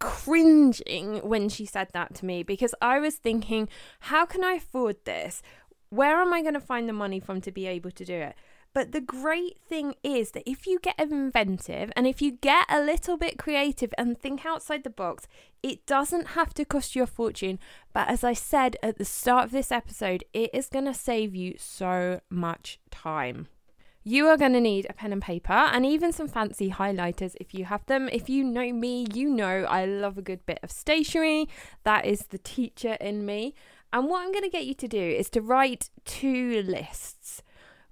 cringing 0.00 1.20
when 1.26 1.48
she 1.48 1.64
said 1.64 1.88
that 1.94 2.14
to 2.16 2.26
me 2.26 2.42
because 2.42 2.74
I 2.82 2.98
was 2.98 3.14
thinking, 3.14 3.70
how 4.00 4.26
can 4.26 4.44
I 4.44 4.56
afford 4.56 4.96
this? 5.06 5.40
Where 5.88 6.20
am 6.20 6.34
I 6.34 6.42
going 6.42 6.52
to 6.52 6.60
find 6.60 6.86
the 6.86 6.92
money 6.92 7.20
from 7.20 7.40
to 7.40 7.50
be 7.50 7.66
able 7.66 7.90
to 7.90 8.04
do 8.04 8.12
it? 8.16 8.34
But 8.72 8.92
the 8.92 9.00
great 9.00 9.58
thing 9.58 9.94
is 10.04 10.30
that 10.30 10.48
if 10.48 10.66
you 10.66 10.78
get 10.78 10.98
inventive 10.98 11.90
and 11.96 12.06
if 12.06 12.22
you 12.22 12.32
get 12.32 12.66
a 12.68 12.80
little 12.80 13.16
bit 13.16 13.38
creative 13.38 13.92
and 13.98 14.16
think 14.16 14.46
outside 14.46 14.84
the 14.84 14.90
box, 14.90 15.26
it 15.62 15.86
doesn't 15.86 16.28
have 16.28 16.54
to 16.54 16.64
cost 16.64 16.94
you 16.94 17.02
a 17.02 17.06
fortune. 17.06 17.58
But 17.92 18.08
as 18.08 18.22
I 18.22 18.32
said 18.32 18.76
at 18.82 18.98
the 18.98 19.04
start 19.04 19.46
of 19.46 19.50
this 19.50 19.72
episode, 19.72 20.24
it 20.32 20.50
is 20.54 20.68
going 20.68 20.84
to 20.84 20.94
save 20.94 21.34
you 21.34 21.54
so 21.58 22.20
much 22.30 22.78
time. 22.90 23.48
You 24.02 24.28
are 24.28 24.38
going 24.38 24.54
to 24.54 24.60
need 24.60 24.86
a 24.88 24.94
pen 24.94 25.12
and 25.12 25.20
paper 25.20 25.52
and 25.52 25.84
even 25.84 26.12
some 26.12 26.28
fancy 26.28 26.70
highlighters 26.70 27.34
if 27.40 27.52
you 27.52 27.66
have 27.66 27.84
them. 27.86 28.08
If 28.10 28.30
you 28.30 28.44
know 28.44 28.72
me, 28.72 29.06
you 29.12 29.28
know 29.28 29.64
I 29.64 29.84
love 29.84 30.16
a 30.16 30.22
good 30.22 30.46
bit 30.46 30.60
of 30.62 30.70
stationery. 30.70 31.48
That 31.82 32.06
is 32.06 32.28
the 32.28 32.38
teacher 32.38 32.94
in 33.00 33.26
me. 33.26 33.52
And 33.92 34.08
what 34.08 34.22
I'm 34.22 34.32
going 34.32 34.44
to 34.44 34.48
get 34.48 34.64
you 34.64 34.74
to 34.74 34.88
do 34.88 35.02
is 35.02 35.28
to 35.30 35.42
write 35.42 35.90
two 36.04 36.62
lists. 36.62 37.42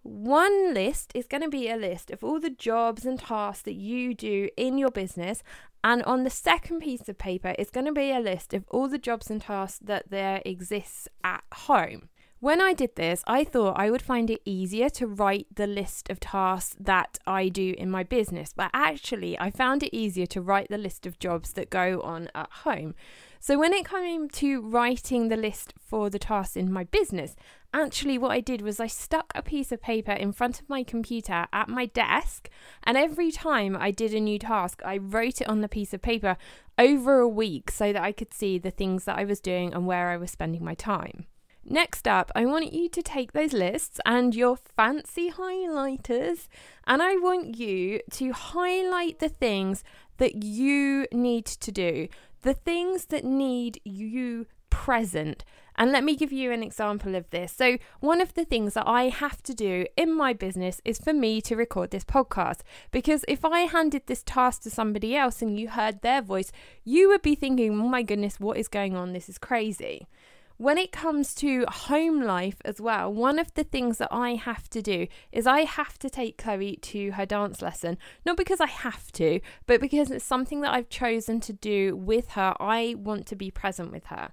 One 0.03 0.75
list 0.75 1.13
is 1.15 1.27
going 1.27 1.43
to 1.43 1.49
be 1.49 1.69
a 1.69 1.77
list 1.77 2.11
of 2.11 2.23
all 2.23 2.41
the 2.41 2.51
jobs 2.51 3.05
and 3.05 3.19
tasks 3.19 3.63
that 3.63 3.75
you 3.75 4.15
do 4.15 4.49
in 4.57 4.79
your 4.79 4.91
business. 4.91 5.43
And 5.85 6.03
on 6.05 6.25
the 6.25 6.31
second 6.31 6.81
piece 6.81 7.09
of 7.09 7.19
paper, 7.19 7.55
it's 7.59 7.71
going 7.71 7.87
to 7.87 7.93
be 7.93 8.11
a 8.11 8.21
list 8.21 8.55
of 8.55 8.65
all 8.69 8.89
the 8.89 8.99
jobs 8.99 9.31
and 9.31 9.41
tasks 9.41 9.81
that 9.85 10.11
there 10.11 10.43
exists 10.45 11.09
at 11.23 11.45
home. 11.53 12.09
When 12.41 12.61
I 12.61 12.73
did 12.73 12.95
this, 12.95 13.25
I 13.27 13.43
thought 13.43 13.81
I 13.81 13.91
would 13.91 14.01
find 14.01 14.31
it 14.31 14.43
easier 14.45 14.89
to 14.91 15.09
write 15.09 15.49
the 15.53 15.67
list 15.67 16.09
of 16.09 16.21
tasks 16.21 16.77
that 16.79 17.19
I 17.27 17.49
do 17.49 17.75
in 17.77 17.91
my 17.91 18.05
business, 18.05 18.53
but 18.55 18.71
actually, 18.73 19.37
I 19.41 19.51
found 19.51 19.83
it 19.83 19.93
easier 19.93 20.27
to 20.27 20.41
write 20.41 20.69
the 20.69 20.79
list 20.79 21.05
of 21.05 21.19
jobs 21.19 21.55
that 21.55 21.69
go 21.69 22.01
on 22.03 22.31
at 22.37 22.49
home. 22.63 22.95
So, 23.41 23.59
when 23.59 23.73
it 23.73 23.89
came 23.89 24.29
to 24.29 24.61
writing 24.61 25.27
the 25.27 25.37
list 25.37 25.75
for 25.85 26.11
the 26.11 26.21
tasks 26.21 26.55
in 26.55 26.73
my 26.73 26.85
business, 26.85 27.35
actually, 27.75 28.19
what 28.19 28.31
I 28.31 28.39
did 28.39 28.63
was 28.63 28.79
I 28.79 28.87
stuck 28.87 29.33
a 29.35 29.43
piece 29.43 29.73
of 29.73 29.83
paper 29.83 30.13
in 30.13 30.31
front 30.31 30.61
of 30.61 30.69
my 30.69 30.85
computer 30.85 31.49
at 31.53 31.69
my 31.69 31.87
desk, 31.87 32.49
and 32.85 32.97
every 32.97 33.33
time 33.33 33.77
I 33.77 33.91
did 33.91 34.15
a 34.15 34.21
new 34.21 34.39
task, 34.39 34.81
I 34.85 34.99
wrote 34.99 35.41
it 35.41 35.49
on 35.49 35.61
the 35.61 35.69
piece 35.69 35.93
of 35.93 36.03
paper 36.03 36.37
over 36.79 37.19
a 37.19 37.29
week 37.29 37.73
so 37.73 37.93
that 37.93 38.03
I 38.03 38.13
could 38.13 38.33
see 38.33 38.59
the 38.59 38.71
things 38.71 39.07
that 39.07 39.19
I 39.19 39.25
was 39.25 39.41
doing 39.41 39.75
and 39.75 39.89
where 39.89 40.11
I 40.11 40.17
was 40.17 40.31
spending 40.31 40.65
my 40.65 40.75
time. 40.75 41.27
Next 41.65 42.09
up, 42.09 42.33
I 42.35 42.47
want 42.47 42.73
you 42.73 42.89
to 42.89 43.03
take 43.03 43.33
those 43.33 43.53
lists 43.53 44.01
and 44.07 44.35
your 44.35 44.57
fancy 44.57 45.31
highlighters, 45.31 46.49
and 46.87 47.03
I 47.03 47.17
want 47.17 47.59
you 47.59 48.01
to 48.13 48.33
highlight 48.33 49.19
the 49.19 49.29
things 49.29 49.85
that 50.17 50.43
you 50.43 51.07
need 51.13 51.45
to 51.45 51.71
do, 51.71 52.09
the 52.43 52.55
things 52.55 53.07
that 53.07 53.25
need 53.25 53.81
you 53.85 54.47
present. 54.71 55.45
And 55.77 55.93
let 55.93 56.03
me 56.03 56.17
give 56.17 56.33
you 56.33 56.51
an 56.51 56.63
example 56.63 57.15
of 57.15 57.31
this. 57.31 57.53
So, 57.53 57.79
one 58.01 58.21
of 58.21 58.35
the 58.35 58.45
things 58.45 58.75
that 58.75 58.89
I 58.89 59.11
have 59.11 59.43
to 59.45 59.55
do 59.55 59.87
in 59.97 60.13
my 60.13 60.33
business 60.33 60.81
is 60.85 60.99
for 60.99 61.13
me 61.13 61.41
to 61.43 61.55
record 61.55 61.91
this 61.91 62.05
podcast. 62.05 62.61
Because 62.91 63.25
if 63.29 63.45
I 63.45 63.61
handed 63.61 64.07
this 64.07 64.25
task 64.25 64.63
to 64.63 64.71
somebody 64.71 65.15
else 65.15 65.41
and 65.41 65.59
you 65.59 65.69
heard 65.69 66.03
their 66.03 66.21
voice, 66.21 66.51
you 66.85 67.09
would 67.09 67.23
be 67.23 67.37
thinking, 67.37 67.73
oh 67.81 67.89
my 67.89 68.03
goodness, 68.03 68.41
what 68.41 68.57
is 68.57 68.67
going 68.67 68.97
on? 68.97 69.13
This 69.13 69.29
is 69.29 69.39
crazy. 69.39 70.09
When 70.59 70.77
it 70.77 70.93
comes 70.93 71.35
to 71.37 71.65
home 71.69 72.21
life 72.21 72.57
as 72.65 72.81
well, 72.81 73.13
one 73.13 73.39
of 73.39 73.55
the 73.55 73.65
things 73.65 73.99
that 73.99 74.13
I 74.13 74.35
have 74.35 74.69
to 74.71 74.83
do 74.83 75.07
is 75.33 75.47
I 75.47 75.61
have 75.61 75.99
to 76.01 76.11
take 76.11 76.37
Chloe 76.37 76.77
to 76.83 77.13
her 77.13 77.25
dance 77.25 77.63
lesson. 77.63 77.97
Not 78.27 78.37
because 78.37 78.61
I 78.61 78.67
have 78.67 79.11
to, 79.13 79.41
but 79.67 79.81
because 79.81 80.11
it's 80.11 80.25
something 80.25 80.61
that 80.63 80.75
I've 80.75 80.89
chosen 80.89 81.39
to 81.41 81.53
do 81.53 81.97
with 81.97 82.31
her. 82.31 82.55
I 82.59 82.97
want 82.99 83.27
to 83.27 83.37
be 83.37 83.51
present 83.51 83.93
with 83.93 84.07
her. 84.07 84.33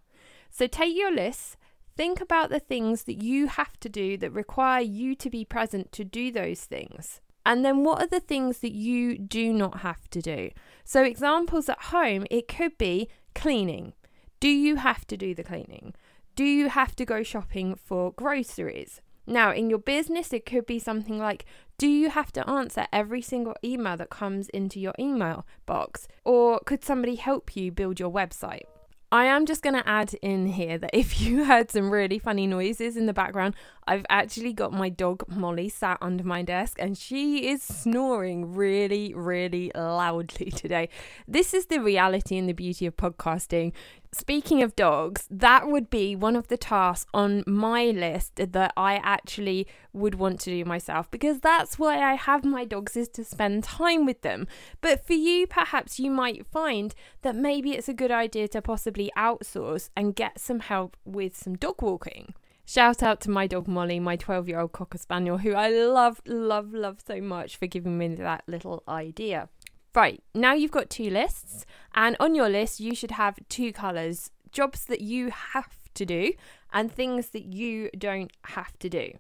So 0.50 0.66
take 0.68 0.96
your 0.98 1.12
list, 1.12 1.58
Think 1.98 2.20
about 2.20 2.50
the 2.50 2.60
things 2.60 3.04
that 3.04 3.24
you 3.24 3.48
have 3.48 3.80
to 3.80 3.88
do 3.88 4.18
that 4.18 4.34
require 4.34 4.82
you 4.82 5.16
to 5.16 5.30
be 5.30 5.46
present 5.46 5.94
to 5.94 6.04
do 6.04 6.30
those 6.30 6.66
things. 6.66 7.22
And 7.46 7.64
then 7.64 7.84
what 7.84 8.02
are 8.02 8.08
the 8.08 8.20
things 8.20 8.60
that 8.60 8.74
you 8.74 9.18
do 9.18 9.54
not 9.54 9.80
have 9.80 10.10
to 10.10 10.22
do? 10.22 10.50
So, 10.84 11.04
examples 11.04 11.70
at 11.70 11.84
home, 11.84 12.26
it 12.30 12.48
could 12.48 12.78
be 12.78 13.08
cleaning. 13.34 13.94
Do 14.40 14.50
you 14.50 14.76
have 14.78 15.08
to 15.08 15.16
do 15.16 15.34
the 15.34 15.44
cleaning? 15.44 15.94
Do 16.36 16.44
you 16.44 16.68
have 16.68 16.98
to 16.98 17.06
go 17.06 17.24
shopping 17.24 17.76
for 17.76 18.12
groceries? 18.12 19.00
Now, 19.26 19.54
in 19.54 19.70
your 19.70 19.80
business, 19.80 20.34
it 20.34 20.46
could 20.46 20.66
be 20.66 20.80
something 20.80 21.18
like 21.18 21.46
Do 21.78 21.88
you 21.88 22.10
have 22.10 22.34
to 22.34 22.50
answer 22.50 22.88
every 22.92 23.22
single 23.22 23.56
email 23.64 23.96
that 23.96 24.10
comes 24.10 24.50
into 24.50 24.80
your 24.80 24.94
email 25.00 25.46
box? 25.66 26.10
Or 26.26 26.60
could 26.66 26.84
somebody 26.84 27.16
help 27.16 27.56
you 27.56 27.72
build 27.72 28.02
your 28.02 28.12
website? 28.12 28.64
I 29.12 29.26
am 29.26 29.46
just 29.46 29.62
going 29.62 29.76
to 29.76 29.88
add 29.88 30.14
in 30.22 30.48
here 30.48 30.78
that 30.78 30.90
if 30.94 31.22
you 31.22 31.46
heard 31.46 31.72
some 31.72 31.90
really 31.90 32.20
funny 32.20 32.48
noises 32.48 32.98
in 32.98 33.06
the 33.06 33.14
background, 33.14 33.56
I've 33.88 34.06
actually 34.10 34.52
got 34.52 34.74
my 34.74 34.90
dog 34.90 35.24
Molly 35.30 35.70
sat 35.70 36.00
under 36.02 36.24
my 36.24 36.42
desk 36.42 36.78
and 36.80 36.98
she 36.98 37.48
is 37.48 37.64
snoring 37.64 38.54
really, 38.56 39.14
really 39.14 39.72
loudly 39.74 40.52
today. 40.56 40.90
This 41.28 41.54
is 41.54 41.68
the 41.68 41.80
reality 41.80 42.38
and 42.38 42.50
the 42.50 42.54
beauty 42.54 42.86
of 42.86 42.98
podcasting. 42.98 43.72
Speaking 44.18 44.64
of 44.64 44.78
dogs, 44.78 45.28
that 45.30 45.68
would 45.68 45.90
be 45.90 46.16
one 46.16 46.38
of 46.38 46.48
the 46.48 46.56
tasks 46.56 47.06
on 47.14 47.44
my 47.46 47.88
list 47.88 48.38
that 48.38 48.72
I 48.78 48.96
actually 49.04 49.68
would 49.92 50.16
want 50.16 50.40
to 50.40 50.52
do 50.52 50.64
myself 50.64 51.12
because 51.12 51.42
that's 51.42 51.78
why 51.78 52.00
I 52.00 52.14
have 52.14 52.46
my 52.46 52.64
dogs 52.64 52.96
is 52.96 53.10
to 53.10 53.26
spend 53.26 53.66
time 53.66 54.06
with 54.06 54.22
them. 54.22 54.48
But 54.80 55.06
for 55.06 55.12
you, 55.12 55.48
perhaps 55.48 56.00
you 56.00 56.10
might 56.12 56.48
find 56.48 56.96
that 57.24 57.36
maybe 57.36 57.72
it's 57.74 57.90
a 57.90 57.94
good 57.94 58.10
idea 58.10 58.48
to 58.48 58.62
possibly 58.62 59.12
outsource 59.18 59.90
and 59.98 60.16
get 60.16 60.40
some 60.40 60.62
help 60.62 60.96
with 61.04 61.36
some 61.36 61.58
dog 61.58 61.82
walking. 61.82 62.34
Shout 62.64 63.04
out 63.04 63.20
to 63.22 63.30
my 63.30 63.48
dog 63.48 63.68
Molly, 63.68 64.00
my 64.00 64.16
12 64.16 64.48
year 64.48 64.62
old 64.62 64.72
Cocker 64.72 64.98
Spaniel, 64.98 65.40
who 65.40 65.54
I 65.56 65.68
love, 65.68 66.22
love, 66.26 66.74
love 66.74 67.00
so 67.06 67.20
much 67.20 67.58
for 67.58 67.68
giving 67.68 67.98
me 67.98 68.16
that 68.16 68.44
little 68.48 68.82
idea. 68.88 69.50
Right, 69.96 70.22
now 70.34 70.54
you've 70.54 70.72
got 70.72 70.90
two 70.90 71.10
lists, 71.10 71.66
and 71.94 72.18
on 72.20 72.36
your 72.36 72.50
list, 72.50 72.82
you 72.82 72.94
should 72.94 73.12
have 73.12 73.40
two 73.48 73.72
colours 73.72 74.30
jobs 74.52 74.86
that 74.86 75.02
you 75.02 75.32
have 75.32 75.70
to 75.94 76.06
do 76.06 76.34
and 76.74 76.92
things 76.92 77.30
that 77.30 77.46
you 77.46 77.90
don't 77.98 78.32
have 78.46 78.78
to 78.80 78.90
do. 78.90 79.12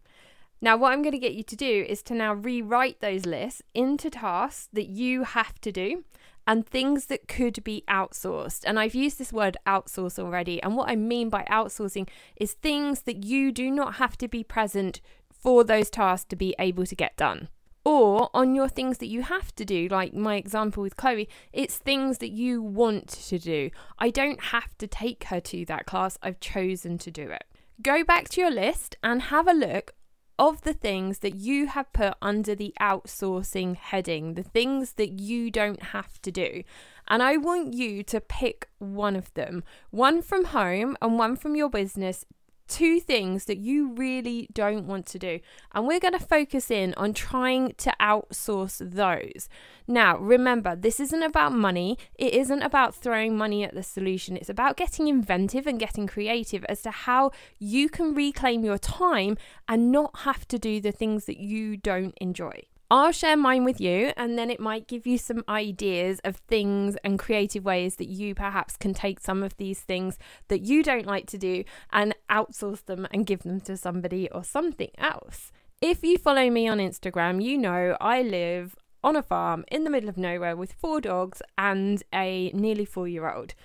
Now, 0.62 0.78
what 0.78 0.92
I'm 0.92 1.02
going 1.02 1.14
to 1.14 1.18
get 1.18 1.34
you 1.34 1.44
to 1.44 1.56
do 1.56 1.86
is 1.88 2.02
to 2.04 2.14
now 2.14 2.34
rewrite 2.34 3.00
those 3.00 3.26
lists 3.26 3.62
into 3.74 4.10
tasks 4.10 4.70
that 4.74 4.88
you 4.88 5.24
have 5.24 5.60
to 5.62 5.72
do 5.72 6.04
and 6.48 6.66
things 6.66 7.06
that 7.06 7.28
could 7.28 7.64
be 7.64 7.84
outsourced. 7.90 8.64
And 8.66 8.80
I've 8.80 8.96
used 8.96 9.18
this 9.18 9.34
word 9.34 9.58
outsource 9.66 10.20
already. 10.20 10.62
And 10.62 10.76
what 10.76 10.90
I 10.90 10.96
mean 10.96 11.30
by 11.30 11.46
outsourcing 11.50 12.08
is 12.36 12.54
things 12.54 13.02
that 13.02 13.24
you 13.26 13.52
do 13.52 13.72
not 13.72 13.96
have 13.96 14.18
to 14.20 14.28
be 14.28 14.44
present 14.44 15.02
for 15.32 15.64
those 15.64 15.90
tasks 15.90 16.28
to 16.30 16.36
be 16.36 16.56
able 16.60 16.86
to 16.86 16.96
get 16.96 17.18
done. 17.18 17.50
Or 17.86 18.32
on 18.34 18.56
your 18.56 18.68
things 18.68 18.98
that 18.98 19.08
you 19.08 19.22
have 19.22 19.54
to 19.56 19.64
do, 19.64 19.88
like 19.88 20.14
my 20.14 20.38
example 20.38 20.82
with 20.82 20.98
Chloe, 20.98 21.30
it's 21.54 21.78
things 21.78 22.18
that 22.18 22.32
you 22.32 22.62
want 22.62 23.08
to 23.08 23.38
do. 23.38 23.70
I 24.00 24.10
don't 24.10 24.42
have 24.46 24.76
to 24.80 24.88
take 24.88 25.26
her 25.26 25.40
to 25.42 25.66
that 25.66 25.86
class, 25.86 26.18
I've 26.24 26.40
chosen 26.40 26.98
to 26.98 27.12
do 27.12 27.30
it. 27.30 27.44
Go 27.82 28.04
back 28.04 28.28
to 28.30 28.42
your 28.42 28.50
list 28.50 28.96
and 29.04 29.22
have 29.24 29.48
a 29.48 29.54
look 29.54 29.94
of 30.38 30.62
the 30.64 30.74
things 30.74 31.20
that 31.20 31.36
you 31.36 31.68
have 31.68 31.92
put 31.94 32.16
under 32.22 32.56
the 32.56 32.74
outsourcing 32.82 33.76
heading, 33.78 34.34
the 34.34 34.44
things 34.44 34.94
that 34.94 35.20
you 35.20 35.52
don't 35.52 35.84
have 35.84 36.22
to 36.24 36.32
do. 36.32 36.64
And 37.08 37.22
I 37.22 37.38
want 37.38 37.74
you 37.74 38.04
to 38.04 38.20
pick 38.20 38.68
one 38.80 39.16
of 39.16 39.34
them, 39.36 39.64
one 39.92 40.22
from 40.22 40.46
home 40.46 40.98
and 41.02 41.18
one 41.18 41.36
from 41.36 41.56
your 41.56 41.70
business 41.70 42.26
two 42.68 43.00
things 43.00 43.46
that 43.46 43.58
you 43.58 43.94
really 43.94 44.48
don't 44.54 44.88
want 44.88 45.06
to 45.08 45.20
do. 45.20 45.40
And 45.74 45.88
we're 45.88 46.00
going 46.00 46.18
to 46.18 46.26
focus 46.26 46.72
in 46.72 46.94
on 46.96 47.14
trying 47.14 47.74
to 47.78 47.94
outsource 48.02 48.78
those. 48.80 49.50
Now, 49.88 50.18
remember, 50.18 50.76
this 50.76 51.00
isn't 51.00 51.24
about 51.24 51.54
money. 51.54 51.98
It 52.16 52.34
isn't 52.34 52.62
about 52.62 52.96
throwing 52.96 53.38
money 53.38 53.64
at 53.64 53.76
the 53.76 53.84
solution. 53.84 54.38
It's 54.38 54.50
about 54.50 54.78
getting 54.78 55.08
inventive 55.08 55.68
and 55.68 55.80
getting 55.80 56.08
creative 56.08 56.64
as 56.66 56.82
to 56.84 56.92
how 56.92 57.32
you 57.60 57.90
can 57.90 58.16
reclaim 58.16 58.64
your 58.64 58.78
time 58.78 59.38
and 59.68 59.92
not 59.92 60.20
have 60.20 60.48
to 60.48 60.60
do 60.60 60.82
the 60.82 60.92
things 60.92 61.26
that 61.26 61.38
you 61.38 61.78
don't 61.78 62.18
enjoy. 62.20 62.64
I'll 62.92 63.12
share 63.12 63.36
mine 63.36 63.64
with 63.64 63.82
you, 63.82 64.12
and 64.16 64.38
then 64.38 64.52
it 64.52 64.60
might 64.60 64.88
give 64.88 65.08
you 65.08 65.18
some 65.18 65.44
ideas 65.50 66.20
of 66.24 66.36
things 66.36 66.96
and 67.04 67.18
creative 67.18 67.66
ways 67.66 67.96
that 67.96 68.10
you 68.10 68.36
perhaps 68.36 68.78
can 68.78 68.94
take 68.94 69.20
some 69.20 69.42
of 69.42 69.58
these 69.58 69.80
things 69.80 70.20
that 70.50 70.62
you 70.62 70.84
don't 70.84 71.08
like 71.08 71.26
to 71.28 71.38
do 71.38 71.64
and 71.92 72.14
outsource 72.30 72.86
them 72.86 73.08
and 73.12 73.26
give 73.26 73.42
them 73.42 73.60
to 73.62 73.76
somebody 73.76 74.30
or 74.30 74.44
something 74.44 74.92
else. 75.00 75.52
If 75.82 76.04
you 76.04 76.20
follow 76.20 76.50
me 76.52 76.68
on 76.68 76.78
Instagram, 76.78 77.44
you 77.44 77.58
know 77.58 77.98
I 78.00 78.22
live 78.22 78.76
on 79.04 79.16
a 79.16 79.24
farm 79.24 79.66
in 79.72 79.84
the 79.84 79.90
middle 79.90 80.10
of 80.10 80.18
nowhere 80.18 80.56
with 80.56 80.74
four 80.74 81.02
dogs 81.02 81.42
and 81.58 82.04
a 82.14 82.52
nearly 82.54 82.86
four 82.86 83.08
year 83.08 83.32
old. 83.32 83.56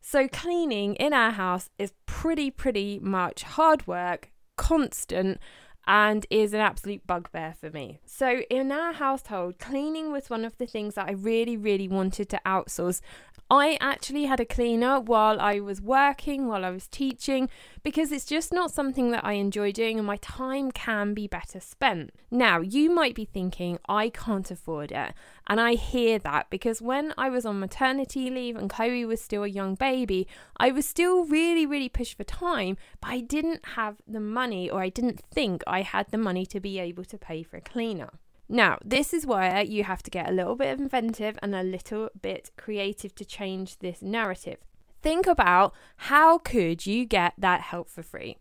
So, 0.00 0.28
cleaning 0.28 0.96
in 0.96 1.14
our 1.14 1.30
house 1.30 1.70
is 1.78 1.94
pretty, 2.04 2.50
pretty 2.50 2.98
much 2.98 3.42
hard 3.42 3.86
work, 3.86 4.30
constant 4.56 5.40
and 5.86 6.26
is 6.30 6.52
an 6.52 6.60
absolute 6.60 7.06
bugbear 7.06 7.54
for 7.58 7.70
me. 7.70 8.00
So, 8.06 8.42
in 8.50 8.72
our 8.72 8.92
household, 8.92 9.58
cleaning 9.58 10.12
was 10.12 10.30
one 10.30 10.44
of 10.44 10.56
the 10.58 10.66
things 10.66 10.94
that 10.94 11.08
I 11.08 11.12
really, 11.12 11.56
really 11.56 11.88
wanted 11.88 12.28
to 12.30 12.40
outsource. 12.46 13.00
I 13.50 13.76
actually 13.80 14.24
had 14.24 14.40
a 14.40 14.46
cleaner 14.46 14.98
while 14.98 15.38
I 15.38 15.60
was 15.60 15.80
working, 15.80 16.46
while 16.46 16.64
I 16.64 16.70
was 16.70 16.88
teaching, 16.88 17.50
because 17.82 18.10
it's 18.10 18.24
just 18.24 18.52
not 18.52 18.70
something 18.70 19.10
that 19.10 19.24
I 19.24 19.34
enjoy 19.34 19.70
doing 19.70 19.98
and 19.98 20.06
my 20.06 20.16
time 20.16 20.72
can 20.72 21.12
be 21.12 21.26
better 21.26 21.60
spent. 21.60 22.12
Now, 22.30 22.60
you 22.60 22.90
might 22.90 23.14
be 23.14 23.26
thinking, 23.26 23.78
I 23.86 24.08
can't 24.08 24.50
afford 24.50 24.92
it. 24.92 25.12
And 25.46 25.60
I 25.60 25.74
hear 25.74 26.18
that 26.20 26.48
because 26.48 26.80
when 26.80 27.12
I 27.18 27.28
was 27.28 27.44
on 27.44 27.60
maternity 27.60 28.30
leave 28.30 28.56
and 28.56 28.70
Chloe 28.70 29.04
was 29.04 29.20
still 29.20 29.44
a 29.44 29.48
young 29.48 29.74
baby, 29.74 30.26
I 30.56 30.70
was 30.70 30.86
still 30.86 31.26
really, 31.26 31.66
really 31.66 31.90
pushed 31.90 32.16
for 32.16 32.24
time, 32.24 32.78
but 33.02 33.10
I 33.10 33.20
didn't 33.20 33.64
have 33.76 34.00
the 34.08 34.20
money 34.20 34.70
or 34.70 34.80
I 34.80 34.88
didn't 34.88 35.20
think 35.32 35.62
I 35.66 35.82
had 35.82 36.10
the 36.10 36.18
money 36.18 36.46
to 36.46 36.60
be 36.60 36.78
able 36.78 37.04
to 37.04 37.18
pay 37.18 37.42
for 37.42 37.58
a 37.58 37.60
cleaner. 37.60 38.10
Now, 38.48 38.78
this 38.84 39.14
is 39.14 39.26
where 39.26 39.62
you 39.62 39.84
have 39.84 40.02
to 40.02 40.10
get 40.10 40.28
a 40.28 40.32
little 40.32 40.54
bit 40.54 40.78
inventive 40.78 41.38
and 41.42 41.54
a 41.54 41.62
little 41.62 42.10
bit 42.20 42.50
creative 42.56 43.14
to 43.16 43.24
change 43.24 43.78
this 43.78 44.02
narrative. 44.02 44.58
Think 45.02 45.26
about 45.26 45.74
how 45.96 46.38
could 46.38 46.86
you 46.86 47.04
get 47.04 47.34
that 47.38 47.62
help 47.62 47.88
for 47.88 48.02
free? 48.02 48.38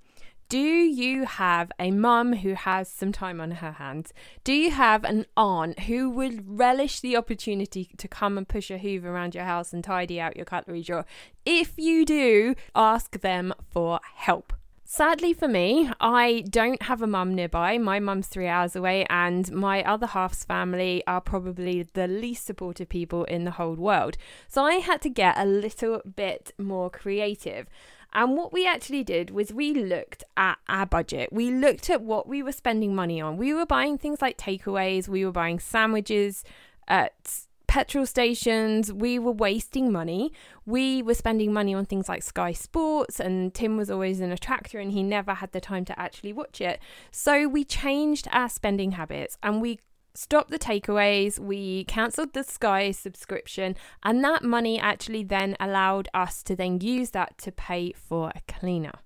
Do 0.49 0.59
you 0.59 1.25
have 1.25 1.71
a 1.79 1.89
mum 1.89 2.33
who 2.33 2.53
has 2.53 2.87
some 2.87 3.11
time 3.11 3.41
on 3.41 3.51
her 3.51 3.71
hands? 3.71 4.13
Do 4.43 4.53
you 4.53 4.71
have 4.71 5.03
an 5.03 5.25
aunt 5.35 5.79
who 5.81 6.09
would 6.11 6.59
relish 6.59 6.99
the 6.99 7.17
opportunity 7.17 7.89
to 7.97 8.07
come 8.07 8.37
and 8.37 8.47
push 8.47 8.69
a 8.69 8.77
hoover 8.77 9.09
around 9.09 9.33
your 9.33 9.45
house 9.45 9.73
and 9.73 9.83
tidy 9.83 10.21
out 10.21 10.35
your 10.35 10.45
cutlery 10.45 10.83
drawer? 10.83 11.05
If 11.45 11.77
you 11.77 12.05
do, 12.05 12.55
ask 12.75 13.19
them 13.21 13.53
for 13.71 13.99
help. 14.03 14.53
Sadly 14.95 15.33
for 15.33 15.47
me, 15.47 15.89
I 15.99 16.43
don't 16.51 16.83
have 16.83 17.01
a 17.01 17.07
mum 17.07 17.33
nearby. 17.33 17.79
My 17.79 17.99
mum's 17.99 18.27
three 18.27 18.45
hours 18.45 18.75
away, 18.75 19.07
and 19.09 19.51
my 19.51 19.83
other 19.83 20.05
half's 20.05 20.43
family 20.43 21.01
are 21.07 21.19
probably 21.19 21.81
the 21.81 22.07
least 22.07 22.45
supportive 22.45 22.89
people 22.89 23.23
in 23.23 23.43
the 23.43 23.49
whole 23.49 23.73
world. 23.73 24.17
So 24.47 24.63
I 24.63 24.75
had 24.75 25.01
to 25.01 25.09
get 25.09 25.35
a 25.35 25.45
little 25.45 25.99
bit 26.15 26.51
more 26.59 26.91
creative. 26.91 27.65
And 28.13 28.37
what 28.37 28.53
we 28.53 28.67
actually 28.67 29.03
did 29.03 29.31
was 29.31 29.51
we 29.51 29.73
looked 29.73 30.25
at 30.37 30.59
our 30.69 30.85
budget. 30.85 31.33
We 31.33 31.49
looked 31.49 31.89
at 31.89 32.03
what 32.03 32.27
we 32.27 32.43
were 32.43 32.51
spending 32.51 32.93
money 32.93 33.19
on. 33.19 33.37
We 33.37 33.51
were 33.51 33.65
buying 33.65 33.97
things 33.97 34.21
like 34.21 34.37
takeaways, 34.37 35.07
we 35.07 35.25
were 35.25 35.31
buying 35.31 35.59
sandwiches 35.59 36.43
at 36.87 37.47
petrol 37.73 38.05
stations, 38.05 38.93
we 38.93 39.17
were 39.17 39.31
wasting 39.31 39.91
money. 39.91 40.31
We 40.63 41.01
were 41.01 41.15
spending 41.15 41.51
money 41.51 41.73
on 41.73 41.87
things 41.87 42.07
like 42.07 42.21
Sky 42.21 42.51
Sports, 42.51 43.19
and 43.19 43.51
Tim 43.51 43.77
was 43.77 43.89
always 43.89 44.19
in 44.19 44.31
a 44.31 44.37
tractor 44.37 44.77
and 44.77 44.91
he 44.91 45.01
never 45.01 45.33
had 45.33 45.53
the 45.53 45.59
time 45.59 45.83
to 45.85 45.99
actually 45.99 46.33
watch 46.33 46.61
it. 46.61 46.79
So 47.09 47.47
we 47.47 47.63
changed 47.63 48.27
our 48.31 48.47
spending 48.47 48.91
habits 48.91 49.39
and 49.41 49.59
we 49.59 49.79
stopped 50.13 50.51
the 50.51 50.59
takeaways, 50.59 51.39
we 51.39 51.85
cancelled 51.85 52.33
the 52.33 52.43
Sky 52.43 52.91
subscription, 52.91 53.75
and 54.03 54.23
that 54.23 54.43
money 54.43 54.79
actually 54.79 55.23
then 55.23 55.55
allowed 55.59 56.09
us 56.13 56.43
to 56.43 56.55
then 56.55 56.79
use 56.79 57.09
that 57.09 57.39
to 57.39 57.51
pay 57.51 57.91
for 57.93 58.31
a 58.35 58.41
cleaner. 58.47 58.99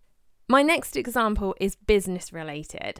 My 0.50 0.62
next 0.62 0.98
example 0.98 1.56
is 1.62 1.78
business 1.78 2.34
related. 2.34 3.00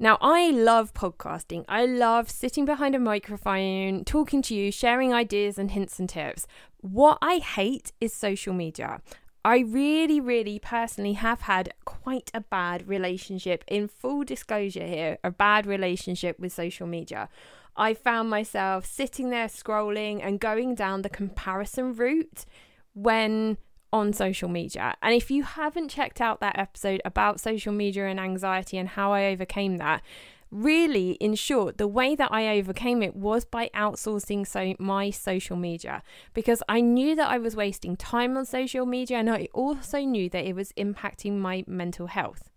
Now, 0.00 0.16
I 0.20 0.50
love 0.50 0.94
podcasting. 0.94 1.64
I 1.68 1.84
love 1.84 2.30
sitting 2.30 2.64
behind 2.64 2.94
a 2.94 3.00
microphone, 3.00 4.04
talking 4.04 4.42
to 4.42 4.54
you, 4.54 4.70
sharing 4.70 5.12
ideas 5.12 5.58
and 5.58 5.72
hints 5.72 5.98
and 5.98 6.08
tips. 6.08 6.46
What 6.80 7.18
I 7.20 7.38
hate 7.38 7.90
is 8.00 8.14
social 8.14 8.54
media. 8.54 9.00
I 9.44 9.58
really, 9.58 10.20
really 10.20 10.60
personally 10.60 11.14
have 11.14 11.40
had 11.42 11.74
quite 11.84 12.30
a 12.32 12.40
bad 12.40 12.86
relationship, 12.86 13.64
in 13.66 13.88
full 13.88 14.22
disclosure 14.22 14.86
here, 14.86 15.18
a 15.24 15.32
bad 15.32 15.66
relationship 15.66 16.38
with 16.38 16.52
social 16.52 16.86
media. 16.86 17.28
I 17.74 17.94
found 17.94 18.30
myself 18.30 18.86
sitting 18.86 19.30
there 19.30 19.48
scrolling 19.48 20.20
and 20.22 20.38
going 20.38 20.76
down 20.76 21.02
the 21.02 21.08
comparison 21.08 21.94
route 21.94 22.44
when 22.94 23.56
on 23.92 24.12
social 24.12 24.48
media. 24.48 24.94
And 25.02 25.14
if 25.14 25.30
you 25.30 25.42
haven't 25.42 25.88
checked 25.88 26.20
out 26.20 26.40
that 26.40 26.58
episode 26.58 27.00
about 27.04 27.40
social 27.40 27.72
media 27.72 28.06
and 28.06 28.20
anxiety 28.20 28.78
and 28.78 28.90
how 28.90 29.12
I 29.12 29.26
overcame 29.26 29.78
that, 29.78 30.02
really 30.50 31.12
in 31.12 31.34
short 31.34 31.76
the 31.76 31.86
way 31.86 32.14
that 32.14 32.32
i 32.32 32.48
overcame 32.58 33.02
it 33.02 33.14
was 33.14 33.44
by 33.44 33.68
outsourcing 33.74 34.46
so 34.46 34.74
my 34.78 35.10
social 35.10 35.56
media. 35.56 36.02
Because 36.32 36.62
i 36.68 36.80
knew 36.80 37.14
that 37.14 37.28
i 37.28 37.38
was 37.38 37.54
wasting 37.54 37.96
time 37.96 38.36
on 38.36 38.44
social 38.46 38.86
media 38.86 39.18
and 39.18 39.30
i 39.30 39.48
also 39.52 40.00
knew 40.00 40.28
that 40.30 40.46
it 40.46 40.54
was 40.54 40.72
impacting 40.72 41.36
my 41.38 41.64
mental 41.66 42.06
health. 42.06 42.50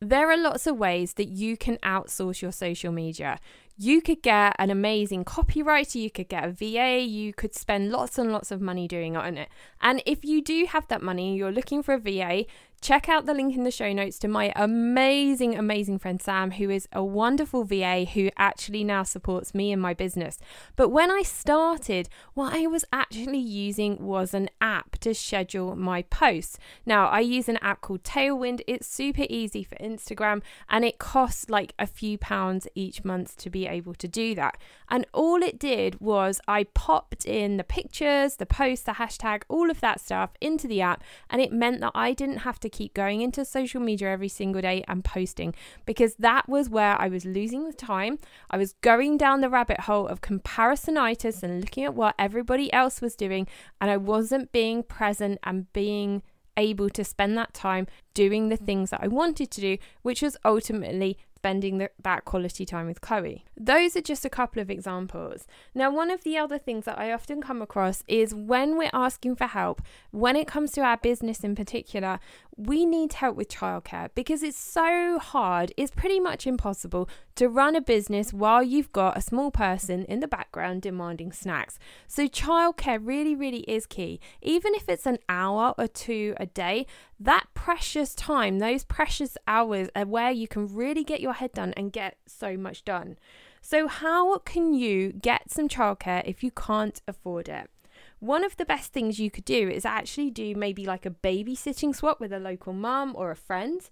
There 0.00 0.30
are 0.30 0.36
lots 0.36 0.66
of 0.66 0.76
ways 0.76 1.14
that 1.14 1.28
you 1.28 1.56
can 1.56 1.78
outsource 1.78 2.42
your 2.42 2.52
social 2.52 2.92
media 2.92 3.38
you 3.82 4.00
could 4.00 4.22
get 4.22 4.54
an 4.60 4.70
amazing 4.70 5.24
copywriter, 5.24 5.96
you 5.96 6.10
could 6.10 6.28
get 6.28 6.44
a 6.44 6.52
VA, 6.52 7.00
you 7.00 7.32
could 7.32 7.52
spend 7.52 7.90
lots 7.90 8.16
and 8.16 8.32
lots 8.32 8.52
of 8.52 8.60
money 8.60 8.86
doing 8.86 9.14
it 9.14 9.18
on 9.18 9.36
it. 9.36 9.48
And 9.80 10.00
if 10.06 10.24
you 10.24 10.40
do 10.40 10.66
have 10.66 10.86
that 10.86 11.02
money 11.02 11.36
you're 11.36 11.50
looking 11.50 11.82
for 11.82 11.94
a 11.94 11.98
VA, 11.98 12.44
check 12.82 13.08
out 13.08 13.26
the 13.26 13.32
link 13.32 13.54
in 13.54 13.62
the 13.62 13.70
show 13.70 13.92
notes 13.92 14.18
to 14.18 14.26
my 14.26 14.52
amazing, 14.56 15.56
amazing 15.56 16.00
friend 16.00 16.20
Sam, 16.20 16.50
who 16.50 16.68
is 16.68 16.88
a 16.92 17.02
wonderful 17.02 17.62
VA 17.62 18.04
who 18.04 18.28
actually 18.36 18.82
now 18.82 19.04
supports 19.04 19.54
me 19.54 19.70
in 19.70 19.78
my 19.78 19.94
business. 19.94 20.38
But 20.74 20.88
when 20.88 21.10
I 21.10 21.22
started, 21.22 22.08
what 22.34 22.52
I 22.52 22.66
was 22.66 22.84
actually 22.92 23.38
using 23.38 24.04
was 24.04 24.34
an 24.34 24.50
app 24.60 24.98
to 24.98 25.14
schedule 25.14 25.76
my 25.76 26.02
posts. 26.02 26.58
Now, 26.84 27.06
I 27.06 27.20
use 27.20 27.48
an 27.48 27.58
app 27.58 27.82
called 27.82 28.02
Tailwind. 28.02 28.62
It's 28.66 28.88
super 28.88 29.26
easy 29.30 29.62
for 29.62 29.76
Instagram 29.76 30.42
and 30.68 30.84
it 30.84 30.98
costs 30.98 31.48
like 31.48 31.74
a 31.78 31.86
few 31.86 32.18
pounds 32.18 32.66
each 32.74 33.04
month 33.04 33.36
to 33.38 33.48
be 33.48 33.68
able 33.72 33.94
to 33.94 34.06
do 34.06 34.34
that. 34.36 34.58
And 34.88 35.06
all 35.12 35.42
it 35.42 35.58
did 35.58 36.00
was 36.00 36.40
I 36.46 36.64
popped 36.64 37.24
in 37.24 37.56
the 37.56 37.64
pictures, 37.64 38.36
the 38.36 38.46
posts, 38.46 38.84
the 38.84 38.92
hashtag, 38.92 39.42
all 39.48 39.70
of 39.70 39.80
that 39.80 40.00
stuff 40.00 40.30
into 40.40 40.68
the 40.68 40.80
app, 40.80 41.02
and 41.30 41.40
it 41.40 41.52
meant 41.52 41.80
that 41.80 41.92
I 41.94 42.12
didn't 42.12 42.38
have 42.38 42.60
to 42.60 42.68
keep 42.68 42.94
going 42.94 43.20
into 43.20 43.44
social 43.44 43.80
media 43.80 44.10
every 44.10 44.28
single 44.28 44.62
day 44.62 44.84
and 44.86 45.04
posting 45.04 45.54
because 45.86 46.14
that 46.16 46.48
was 46.48 46.68
where 46.68 47.00
I 47.00 47.08
was 47.08 47.24
losing 47.24 47.66
the 47.66 47.72
time. 47.72 48.18
I 48.50 48.58
was 48.58 48.74
going 48.80 49.16
down 49.16 49.40
the 49.40 49.50
rabbit 49.50 49.80
hole 49.80 50.06
of 50.06 50.20
comparisonitis 50.20 51.42
and 51.42 51.60
looking 51.60 51.84
at 51.84 51.94
what 51.94 52.14
everybody 52.18 52.72
else 52.72 53.00
was 53.00 53.16
doing, 53.16 53.48
and 53.80 53.90
I 53.90 53.96
wasn't 53.96 54.52
being 54.52 54.82
present 54.82 55.38
and 55.42 55.72
being 55.72 56.22
able 56.56 56.90
to 56.90 57.04
spend 57.04 57.36
that 57.38 57.54
time 57.54 57.86
doing 58.14 58.48
the 58.48 58.56
things 58.56 58.90
that 58.90 59.02
I 59.02 59.08
wanted 59.08 59.50
to 59.52 59.60
do, 59.60 59.78
which 60.02 60.22
was 60.22 60.36
ultimately 60.44 61.18
spending 61.42 61.78
the, 61.78 61.90
that 62.00 62.24
quality 62.24 62.64
time 62.64 62.86
with 62.86 63.00
Chloe. 63.00 63.44
Those 63.56 63.96
are 63.96 64.00
just 64.00 64.24
a 64.24 64.30
couple 64.30 64.62
of 64.62 64.70
examples. 64.70 65.48
Now, 65.74 65.90
one 65.90 66.08
of 66.08 66.22
the 66.22 66.38
other 66.38 66.56
things 66.56 66.84
that 66.84 67.00
I 67.00 67.12
often 67.12 67.42
come 67.42 67.60
across 67.60 68.04
is 68.06 68.32
when 68.32 68.78
we're 68.78 68.90
asking 68.92 69.34
for 69.34 69.48
help, 69.48 69.82
when 70.12 70.36
it 70.36 70.46
comes 70.46 70.70
to 70.72 70.82
our 70.82 70.96
business 70.96 71.40
in 71.40 71.56
particular, 71.56 72.20
we 72.56 72.86
need 72.86 73.14
help 73.14 73.34
with 73.36 73.48
childcare 73.48 74.10
because 74.14 74.44
it's 74.44 74.58
so 74.58 75.18
hard, 75.18 75.72
it's 75.76 75.90
pretty 75.90 76.20
much 76.20 76.46
impossible 76.46 77.08
to 77.34 77.48
run 77.48 77.74
a 77.74 77.80
business 77.80 78.32
while 78.32 78.62
you've 78.62 78.92
got 78.92 79.16
a 79.16 79.22
small 79.22 79.50
person 79.50 80.04
in 80.04 80.20
the 80.20 80.28
background 80.28 80.82
demanding 80.82 81.32
snacks. 81.32 81.78
So, 82.06 82.28
childcare 82.28 83.00
really, 83.02 83.34
really 83.34 83.60
is 83.60 83.86
key. 83.86 84.20
Even 84.42 84.74
if 84.74 84.88
it's 84.88 85.06
an 85.06 85.18
hour 85.28 85.74
or 85.76 85.88
two 85.88 86.34
a 86.36 86.46
day, 86.46 86.86
that 87.24 87.46
precious 87.54 88.14
time, 88.14 88.58
those 88.58 88.84
precious 88.84 89.36
hours 89.46 89.88
are 89.94 90.06
where 90.06 90.30
you 90.30 90.48
can 90.48 90.74
really 90.74 91.04
get 91.04 91.20
your 91.20 91.34
head 91.34 91.52
done 91.52 91.72
and 91.76 91.92
get 91.92 92.16
so 92.26 92.56
much 92.56 92.84
done. 92.84 93.18
So, 93.60 93.86
how 93.86 94.38
can 94.38 94.74
you 94.74 95.12
get 95.12 95.50
some 95.50 95.68
childcare 95.68 96.22
if 96.24 96.42
you 96.42 96.50
can't 96.50 97.00
afford 97.06 97.48
it? 97.48 97.70
One 98.18 98.44
of 98.44 98.56
the 98.56 98.64
best 98.64 98.92
things 98.92 99.20
you 99.20 99.30
could 99.30 99.44
do 99.44 99.68
is 99.68 99.84
actually 99.84 100.30
do 100.30 100.54
maybe 100.54 100.84
like 100.84 101.06
a 101.06 101.10
babysitting 101.10 101.94
swap 101.94 102.20
with 102.20 102.32
a 102.32 102.38
local 102.38 102.72
mum 102.72 103.14
or 103.16 103.30
a 103.30 103.36
friend. 103.36 103.88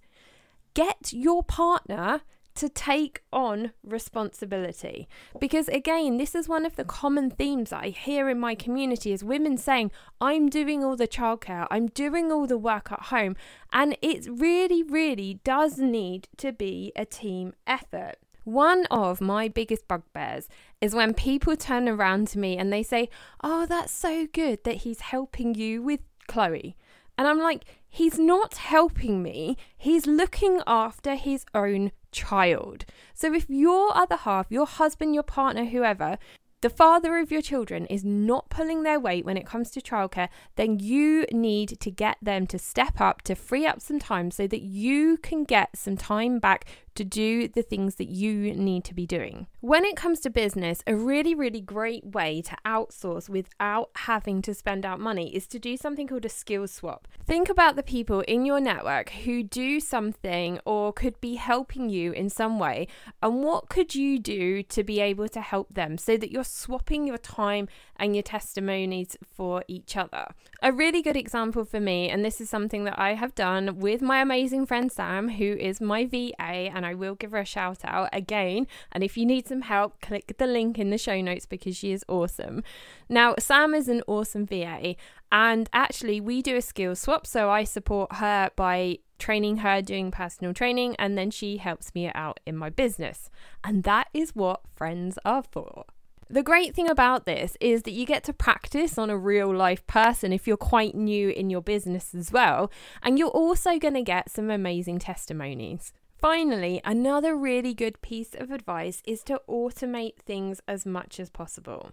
Get 0.73 1.13
your 1.13 1.43
partner 1.43 2.21
to 2.55 2.69
take 2.69 3.21
on 3.31 3.71
responsibility. 3.83 5.07
Because 5.39 5.67
again 5.67 6.17
this 6.17 6.35
is 6.35 6.47
one 6.47 6.65
of 6.65 6.75
the 6.75 6.83
common 6.83 7.29
themes 7.29 7.71
i 7.71 7.89
hear 7.89 8.29
in 8.29 8.39
my 8.39 8.55
community 8.55 9.11
is 9.11 9.23
women 9.23 9.57
saying 9.57 9.91
i'm 10.19 10.49
doing 10.49 10.83
all 10.83 10.95
the 10.95 11.07
childcare 11.07 11.67
i'm 11.71 11.87
doing 11.87 12.31
all 12.31 12.47
the 12.47 12.57
work 12.57 12.91
at 12.91 13.03
home. 13.03 13.35
And 13.73 13.97
it 14.01 14.27
really 14.29 14.83
really 14.83 15.39
does 15.43 15.77
need 15.77 16.27
to 16.37 16.51
be 16.51 16.91
a 16.95 17.05
team 17.05 17.53
effort. 17.65 18.15
One 18.43 18.85
of 18.89 19.21
my 19.21 19.47
biggest 19.47 19.87
bugbears 19.87 20.49
is 20.81 20.95
when 20.95 21.13
people 21.13 21.55
turn 21.55 21.87
around 21.87 22.27
to 22.29 22.39
me 22.39 22.57
and 22.57 22.73
they 22.73 22.81
say, 22.81 23.07
Oh, 23.43 23.65
that's 23.67 23.91
so 23.91 24.27
good 24.33 24.63
that 24.63 24.77
he's 24.77 25.01
helping 25.01 25.53
you 25.53 25.83
with 25.83 25.99
Chloe. 26.27 26.75
And 27.17 27.27
I'm 27.27 27.39
like, 27.39 27.65
He's 27.93 28.17
not 28.17 28.55
helping 28.55 29.21
me, 29.21 29.57
he's 29.77 30.07
looking 30.07 30.61
after 30.65 31.15
his 31.15 31.45
own 31.53 31.91
child. 32.11 32.85
So 33.13 33.33
if 33.33 33.45
your 33.49 33.95
other 33.95 34.17
half, 34.17 34.47
your 34.49 34.65
husband, 34.65 35.13
your 35.13 35.23
partner, 35.23 35.65
whoever, 35.65 36.17
the 36.61 36.69
father 36.69 37.17
of 37.17 37.31
your 37.31 37.41
children 37.41 37.87
is 37.87 38.05
not 38.05 38.51
pulling 38.51 38.83
their 38.83 38.99
weight 38.99 39.25
when 39.25 39.35
it 39.35 39.47
comes 39.47 39.71
to 39.71 39.81
childcare, 39.81 40.29
then 40.57 40.77
you 40.77 41.25
need 41.31 41.79
to 41.79 41.89
get 41.89 42.17
them 42.21 42.45
to 42.47 42.59
step 42.59 43.01
up 43.01 43.23
to 43.23 43.33
free 43.33 43.65
up 43.65 43.81
some 43.81 43.97
time 43.97 44.29
so 44.29 44.45
that 44.45 44.61
you 44.61 45.17
can 45.17 45.43
get 45.43 45.75
some 45.75 45.97
time 45.97 46.37
back 46.37 46.65
to 46.95 47.03
do 47.03 47.47
the 47.47 47.61
things 47.61 47.95
that 47.95 48.09
you 48.09 48.53
need 48.53 48.83
to 48.85 48.93
be 48.93 49.05
doing. 49.05 49.47
When 49.59 49.85
it 49.85 49.95
comes 49.95 50.19
to 50.21 50.29
business, 50.29 50.83
a 50.87 50.95
really, 50.95 51.35
really 51.35 51.61
great 51.61 52.05
way 52.05 52.41
to 52.41 52.55
outsource 52.65 53.29
without 53.29 53.91
having 53.95 54.41
to 54.43 54.53
spend 54.53 54.85
out 54.85 54.99
money 54.99 55.35
is 55.35 55.47
to 55.47 55.59
do 55.59 55.77
something 55.77 56.07
called 56.07 56.25
a 56.25 56.29
skill 56.29 56.67
swap. 56.67 57.07
Think 57.25 57.49
about 57.49 57.75
the 57.75 57.83
people 57.83 58.21
in 58.21 58.45
your 58.45 58.59
network 58.59 59.09
who 59.09 59.43
do 59.43 59.79
something 59.79 60.59
or 60.65 60.93
could 60.93 61.19
be 61.21 61.35
helping 61.35 61.89
you 61.89 62.11
in 62.11 62.29
some 62.29 62.59
way, 62.59 62.87
and 63.21 63.43
what 63.43 63.69
could 63.69 63.95
you 63.95 64.19
do 64.19 64.63
to 64.63 64.83
be 64.83 64.99
able 64.99 65.29
to 65.29 65.41
help 65.41 65.73
them 65.73 65.97
so 65.97 66.17
that 66.17 66.31
you're 66.31 66.43
swapping 66.43 67.05
your 67.05 67.17
time 67.17 67.67
and 67.97 68.15
your 68.15 68.23
testimonies 68.23 69.17
for 69.23 69.63
each 69.67 69.95
other. 69.95 70.27
A 70.61 70.71
really 70.71 71.01
good 71.01 71.17
example 71.17 71.63
for 71.65 71.79
me, 71.79 72.09
and 72.09 72.25
this 72.25 72.41
is 72.41 72.49
something 72.49 72.83
that 72.85 72.99
I 72.99 73.13
have 73.13 73.35
done 73.35 73.79
with 73.79 74.01
my 74.01 74.21
amazing 74.21 74.65
friend 74.65 74.91
Sam, 74.91 75.29
who 75.29 75.45
is 75.45 75.79
my 75.79 76.05
VA, 76.05 76.71
and 76.81 76.85
I 76.87 76.95
will 76.95 77.13
give 77.13 77.29
her 77.29 77.37
a 77.37 77.45
shout 77.45 77.79
out 77.83 78.09
again. 78.11 78.65
And 78.91 79.03
if 79.03 79.15
you 79.15 79.23
need 79.23 79.47
some 79.47 79.61
help, 79.61 80.01
click 80.01 80.33
the 80.39 80.47
link 80.47 80.79
in 80.79 80.89
the 80.89 80.97
show 80.97 81.21
notes 81.21 81.45
because 81.45 81.77
she 81.77 81.91
is 81.91 82.03
awesome. 82.07 82.63
Now, 83.07 83.35
Sam 83.37 83.75
is 83.75 83.87
an 83.87 84.01
awesome 84.07 84.47
VA, 84.47 84.95
and 85.31 85.69
actually, 85.73 86.19
we 86.19 86.41
do 86.41 86.55
a 86.57 86.61
skill 86.61 86.95
swap, 86.95 87.27
so 87.27 87.51
I 87.51 87.65
support 87.65 88.15
her 88.15 88.49
by 88.55 88.97
training 89.19 89.57
her 89.57 89.83
doing 89.83 90.09
personal 90.09 90.51
training 90.51 90.95
and 90.97 91.15
then 91.15 91.29
she 91.29 91.57
helps 91.57 91.93
me 91.93 92.11
out 92.15 92.39
in 92.47 92.57
my 92.57 92.71
business. 92.71 93.29
And 93.63 93.83
that 93.83 94.07
is 94.15 94.35
what 94.35 94.61
friends 94.73 95.19
are 95.23 95.43
for. 95.43 95.85
The 96.31 96.41
great 96.41 96.73
thing 96.73 96.89
about 96.89 97.25
this 97.25 97.57
is 97.59 97.83
that 97.83 97.91
you 97.91 98.05
get 98.05 98.23
to 98.23 98.33
practice 98.33 98.97
on 98.97 99.09
a 99.09 99.17
real 99.17 99.53
life 99.53 99.85
person 99.85 100.31
if 100.31 100.47
you're 100.47 100.55
quite 100.55 100.95
new 100.95 101.27
in 101.27 101.49
your 101.49 101.61
business 101.61 102.15
as 102.15 102.31
well, 102.31 102.71
and 103.03 103.19
you're 103.19 103.27
also 103.27 103.77
going 103.77 103.95
to 103.95 104.01
get 104.01 104.31
some 104.31 104.49
amazing 104.49 104.99
testimonies. 104.99 105.91
Finally, 106.21 106.79
another 106.85 107.35
really 107.35 107.73
good 107.73 107.99
piece 108.03 108.35
of 108.35 108.51
advice 108.51 109.01
is 109.07 109.23
to 109.23 109.41
automate 109.49 110.17
things 110.17 110.61
as 110.67 110.85
much 110.85 111.19
as 111.19 111.31
possible. 111.31 111.89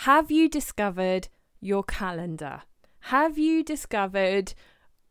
Have 0.00 0.32
you 0.32 0.48
discovered 0.48 1.28
your 1.60 1.84
calendar? 1.84 2.62
Have 3.02 3.38
you 3.38 3.62
discovered 3.62 4.52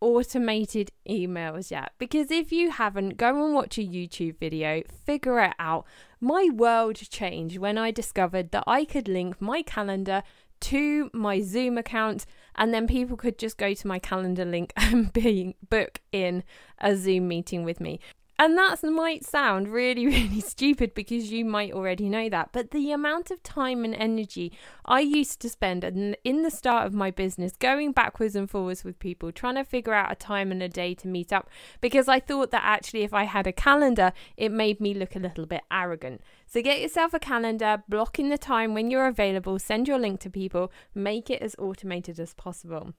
automated 0.01 0.91
emails 1.09 1.71
yet? 1.71 1.93
Because 1.97 2.29
if 2.29 2.51
you 2.51 2.71
haven't, 2.71 3.15
go 3.15 3.41
and 3.41 3.53
watch 3.53 3.77
a 3.77 3.81
YouTube 3.81 4.37
video, 4.37 4.83
figure 5.05 5.39
it 5.39 5.53
out. 5.57 5.85
My 6.19 6.49
world 6.53 6.97
changed 6.97 7.57
when 7.57 7.77
I 7.77 7.91
discovered 7.91 8.51
that 8.51 8.65
I 8.67 8.83
could 8.83 9.07
link 9.07 9.41
my 9.41 9.61
calendar 9.61 10.23
to 10.59 11.09
my 11.13 11.39
Zoom 11.39 11.77
account, 11.77 12.25
and 12.55 12.73
then 12.73 12.85
people 12.85 13.15
could 13.15 13.39
just 13.39 13.57
go 13.57 13.73
to 13.73 13.87
my 13.87 13.97
calendar 13.97 14.43
link 14.43 14.73
and 14.75 15.13
be, 15.13 15.55
book 15.69 16.01
in 16.11 16.43
a 16.79 16.97
Zoom 16.97 17.29
meeting 17.29 17.63
with 17.63 17.79
me. 17.79 18.01
And 18.37 18.57
that 18.57 18.83
might 18.83 19.25
sound 19.25 19.69
really, 19.69 20.05
really 20.07 20.41
stupid 20.41 20.93
because 20.93 21.31
you 21.31 21.45
might 21.45 21.71
already 21.71 22.09
know 22.09 22.27
that. 22.29 22.49
But 22.51 22.71
the 22.71 22.91
amount 22.91 23.31
of 23.31 23.41
time 23.43 23.85
and 23.85 23.95
energy 23.95 24.51
I 24.83 24.99
used 24.99 25.39
to 25.41 25.49
spend 25.49 25.83
in 25.85 26.43
the 26.43 26.51
start 26.51 26.85
of 26.85 26.93
my 26.93 27.11
business 27.11 27.53
going 27.57 27.93
backwards 27.93 28.35
and 28.35 28.49
forwards 28.49 28.83
with 28.83 28.99
people, 28.99 29.31
trying 29.31 29.55
to 29.55 29.63
figure 29.63 29.93
out 29.93 30.11
a 30.11 30.15
time 30.15 30.51
and 30.51 30.61
a 30.61 30.67
day 30.67 30.93
to 30.95 31.07
meet 31.07 31.31
up, 31.31 31.49
because 31.79 32.09
I 32.09 32.19
thought 32.19 32.51
that 32.51 32.63
actually 32.63 33.03
if 33.03 33.13
I 33.13 33.23
had 33.23 33.47
a 33.47 33.53
calendar, 33.53 34.11
it 34.35 34.51
made 34.51 34.81
me 34.81 34.93
look 34.93 35.15
a 35.15 35.19
little 35.19 35.45
bit 35.45 35.61
arrogant. 35.71 36.21
So 36.45 36.61
get 36.61 36.81
yourself 36.81 37.13
a 37.13 37.19
calendar, 37.19 37.83
block 37.87 38.19
in 38.19 38.29
the 38.29 38.37
time 38.37 38.73
when 38.73 38.91
you're 38.91 39.07
available, 39.07 39.59
send 39.59 39.87
your 39.87 39.99
link 39.99 40.19
to 40.21 40.29
people, 40.29 40.71
make 40.93 41.29
it 41.29 41.41
as 41.41 41.55
automated 41.57 42.19
as 42.19 42.33
possible. 42.33 42.93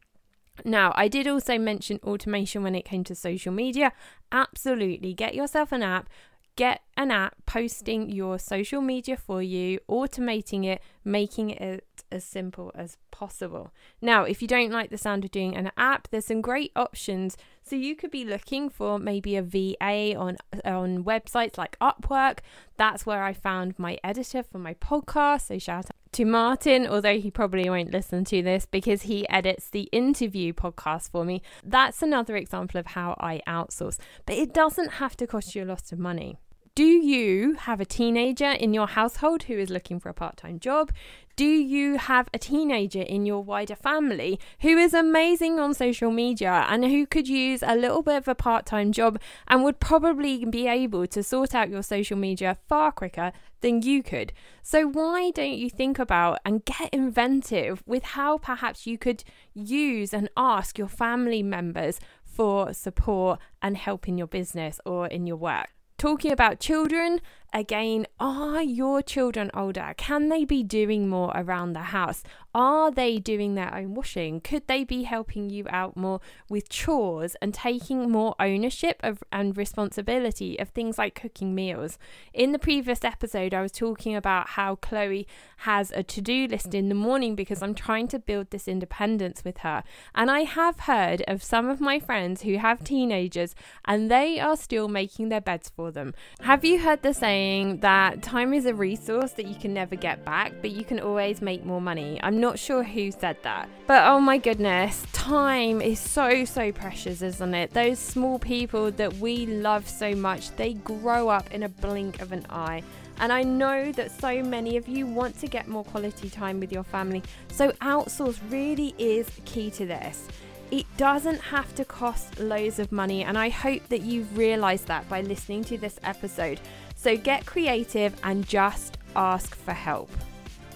Now, 0.64 0.92
I 0.96 1.08
did 1.08 1.26
also 1.26 1.58
mention 1.58 2.00
automation 2.02 2.62
when 2.62 2.74
it 2.74 2.84
came 2.84 3.04
to 3.04 3.14
social 3.14 3.52
media. 3.52 3.92
Absolutely. 4.32 5.14
Get 5.14 5.34
yourself 5.34 5.72
an 5.72 5.82
app, 5.82 6.08
get 6.56 6.80
an 6.96 7.10
app 7.10 7.34
posting 7.44 8.10
your 8.10 8.38
social 8.38 8.80
media 8.80 9.16
for 9.16 9.42
you, 9.42 9.78
automating 9.88 10.64
it, 10.64 10.80
making 11.04 11.50
it 11.50 11.84
as 12.10 12.24
simple 12.24 12.72
as 12.74 12.96
possible. 13.10 13.72
Now, 14.00 14.24
if 14.24 14.40
you 14.40 14.48
don't 14.48 14.72
like 14.72 14.90
the 14.90 14.98
sound 14.98 15.24
of 15.24 15.30
doing 15.30 15.54
an 15.54 15.70
app, 15.76 16.08
there's 16.08 16.26
some 16.26 16.40
great 16.40 16.72
options. 16.74 17.36
So 17.62 17.76
you 17.76 17.94
could 17.94 18.10
be 18.10 18.24
looking 18.24 18.70
for 18.70 18.98
maybe 18.98 19.36
a 19.36 19.42
VA 19.42 20.14
on 20.16 20.36
on 20.64 21.04
websites 21.04 21.58
like 21.58 21.78
Upwork. 21.80 22.38
That's 22.76 23.04
where 23.04 23.22
I 23.22 23.32
found 23.32 23.78
my 23.78 23.98
editor 24.02 24.42
for 24.42 24.58
my 24.58 24.74
podcast. 24.74 25.48
So 25.48 25.58
shout 25.58 25.86
out 25.86 26.05
to 26.16 26.24
Martin, 26.24 26.86
although 26.86 27.18
he 27.18 27.30
probably 27.30 27.68
won't 27.68 27.92
listen 27.92 28.24
to 28.24 28.42
this 28.42 28.64
because 28.64 29.02
he 29.02 29.28
edits 29.28 29.68
the 29.68 29.82
interview 29.92 30.54
podcast 30.54 31.10
for 31.10 31.26
me. 31.26 31.42
That's 31.62 32.00
another 32.00 32.36
example 32.36 32.80
of 32.80 32.86
how 32.86 33.16
I 33.20 33.42
outsource. 33.46 33.98
But 34.24 34.36
it 34.36 34.54
doesn't 34.54 34.92
have 34.92 35.14
to 35.18 35.26
cost 35.26 35.54
you 35.54 35.62
a 35.62 35.66
lot 35.66 35.92
of 35.92 35.98
money. 35.98 36.38
Do 36.76 36.84
you 36.84 37.54
have 37.54 37.80
a 37.80 37.86
teenager 37.86 38.50
in 38.50 38.74
your 38.74 38.86
household 38.86 39.44
who 39.44 39.54
is 39.54 39.70
looking 39.70 39.98
for 39.98 40.10
a 40.10 40.12
part 40.12 40.36
time 40.36 40.60
job? 40.60 40.92
Do 41.34 41.46
you 41.46 41.96
have 41.96 42.28
a 42.34 42.38
teenager 42.38 43.00
in 43.00 43.24
your 43.24 43.42
wider 43.42 43.74
family 43.74 44.38
who 44.60 44.76
is 44.76 44.92
amazing 44.92 45.58
on 45.58 45.72
social 45.72 46.10
media 46.10 46.66
and 46.68 46.84
who 46.84 47.06
could 47.06 47.28
use 47.28 47.62
a 47.62 47.74
little 47.74 48.02
bit 48.02 48.16
of 48.18 48.28
a 48.28 48.34
part 48.34 48.66
time 48.66 48.92
job 48.92 49.18
and 49.48 49.64
would 49.64 49.80
probably 49.80 50.44
be 50.44 50.66
able 50.68 51.06
to 51.06 51.22
sort 51.22 51.54
out 51.54 51.70
your 51.70 51.82
social 51.82 52.18
media 52.18 52.58
far 52.68 52.92
quicker 52.92 53.32
than 53.62 53.80
you 53.80 54.02
could? 54.02 54.34
So, 54.62 54.86
why 54.86 55.30
don't 55.30 55.56
you 55.56 55.70
think 55.70 55.98
about 55.98 56.40
and 56.44 56.62
get 56.62 56.92
inventive 56.92 57.82
with 57.86 58.02
how 58.02 58.36
perhaps 58.36 58.86
you 58.86 58.98
could 58.98 59.24
use 59.54 60.12
and 60.12 60.28
ask 60.36 60.76
your 60.76 60.88
family 60.88 61.42
members 61.42 62.00
for 62.22 62.74
support 62.74 63.38
and 63.62 63.78
help 63.78 64.06
in 64.06 64.18
your 64.18 64.26
business 64.26 64.78
or 64.84 65.06
in 65.06 65.26
your 65.26 65.38
work? 65.38 65.70
Talking 65.98 66.30
about 66.30 66.60
children, 66.60 67.20
again, 67.52 68.06
are 68.18 68.62
your 68.62 69.02
children 69.02 69.50
older? 69.54 69.94
Can 69.96 70.28
they 70.28 70.44
be 70.44 70.62
doing 70.62 71.08
more 71.08 71.32
around 71.34 71.72
the 71.72 71.80
house? 71.80 72.22
Are 72.54 72.90
they 72.90 73.18
doing 73.18 73.54
their 73.54 73.74
own 73.74 73.94
washing? 73.94 74.40
Could 74.40 74.66
they 74.66 74.82
be 74.82 75.02
helping 75.02 75.50
you 75.50 75.66
out 75.68 75.96
more 75.96 76.20
with 76.48 76.70
chores 76.70 77.36
and 77.42 77.52
taking 77.52 78.10
more 78.10 78.34
ownership 78.40 78.98
of 79.02 79.22
and 79.30 79.56
responsibility 79.56 80.58
of 80.58 80.70
things 80.70 80.96
like 80.96 81.20
cooking 81.20 81.54
meals? 81.54 81.98
In 82.32 82.52
the 82.52 82.58
previous 82.58 83.04
episode, 83.04 83.52
I 83.52 83.62
was 83.62 83.72
talking 83.72 84.16
about 84.16 84.50
how 84.50 84.76
Chloe 84.76 85.26
has 85.58 85.90
a 85.90 86.02
to 86.02 86.20
do 86.22 86.46
list 86.46 86.74
in 86.74 86.88
the 86.88 86.94
morning 86.94 87.34
because 87.34 87.62
I'm 87.62 87.74
trying 87.74 88.08
to 88.08 88.18
build 88.18 88.50
this 88.50 88.66
independence 88.66 89.44
with 89.44 89.58
her. 89.58 89.84
And 90.14 90.30
I 90.30 90.40
have 90.40 90.80
heard 90.80 91.22
of 91.28 91.42
some 91.42 91.68
of 91.68 91.80
my 91.80 92.00
friends 92.00 92.42
who 92.42 92.56
have 92.56 92.82
teenagers 92.82 93.54
and 93.84 94.10
they 94.10 94.40
are 94.40 94.56
still 94.56 94.88
making 94.88 95.28
their 95.28 95.40
beds 95.42 95.70
for 95.74 95.90
them. 95.90 96.14
Have 96.40 96.64
you 96.64 96.80
heard 96.80 97.02
the 97.02 97.12
saying 97.12 97.35
that 97.80 98.22
time 98.22 98.52
is 98.52 98.66
a 98.66 98.74
resource 98.74 99.32
that 99.32 99.46
you 99.46 99.54
can 99.54 99.74
never 99.74 99.96
get 99.96 100.24
back, 100.24 100.52
but 100.60 100.70
you 100.70 100.84
can 100.84 101.00
always 101.00 101.40
make 101.40 101.64
more 101.64 101.80
money? 101.80 102.20
I'm 102.22 102.40
not 102.40 102.58
sure 102.58 102.82
who 102.82 103.10
said 103.10 103.36
that, 103.42 103.68
but 103.86 104.06
oh 104.06 104.20
my 104.20 104.38
goodness, 104.38 105.04
time 105.12 105.80
is 105.80 105.98
so, 105.98 106.44
so 106.44 106.72
precious, 106.72 107.22
isn't 107.22 107.54
it? 107.54 107.72
Those 107.72 107.98
small 107.98 108.38
people 108.38 108.90
that 108.92 109.14
we 109.14 109.46
love 109.46 109.88
so 109.88 110.14
much, 110.14 110.50
they 110.56 110.74
grow 110.74 111.28
up 111.28 111.50
in 111.52 111.62
a 111.62 111.68
blink 111.68 112.20
of 112.20 112.32
an 112.32 112.46
eye. 112.50 112.82
And 113.18 113.32
I 113.32 113.42
know 113.42 113.92
that 113.92 114.10
so 114.10 114.42
many 114.42 114.76
of 114.76 114.88
you 114.88 115.06
want 115.06 115.38
to 115.40 115.46
get 115.46 115.68
more 115.68 115.84
quality 115.84 116.28
time 116.28 116.60
with 116.60 116.70
your 116.70 116.84
family. 116.84 117.22
So, 117.50 117.70
outsource 117.80 118.38
really 118.50 118.94
is 118.98 119.26
key 119.44 119.70
to 119.70 119.86
this. 119.86 120.28
It 120.70 120.84
doesn't 120.96 121.40
have 121.40 121.74
to 121.76 121.84
cost 121.84 122.40
loads 122.40 122.80
of 122.80 122.90
money, 122.90 123.22
and 123.22 123.38
I 123.38 123.50
hope 123.50 123.88
that 123.88 124.02
you've 124.02 124.36
realized 124.36 124.88
that 124.88 125.08
by 125.08 125.20
listening 125.20 125.62
to 125.64 125.78
this 125.78 126.00
episode. 126.02 126.60
So, 127.06 127.16
get 127.16 127.46
creative 127.46 128.16
and 128.24 128.44
just 128.48 128.98
ask 129.14 129.54
for 129.54 129.70
help. 129.70 130.10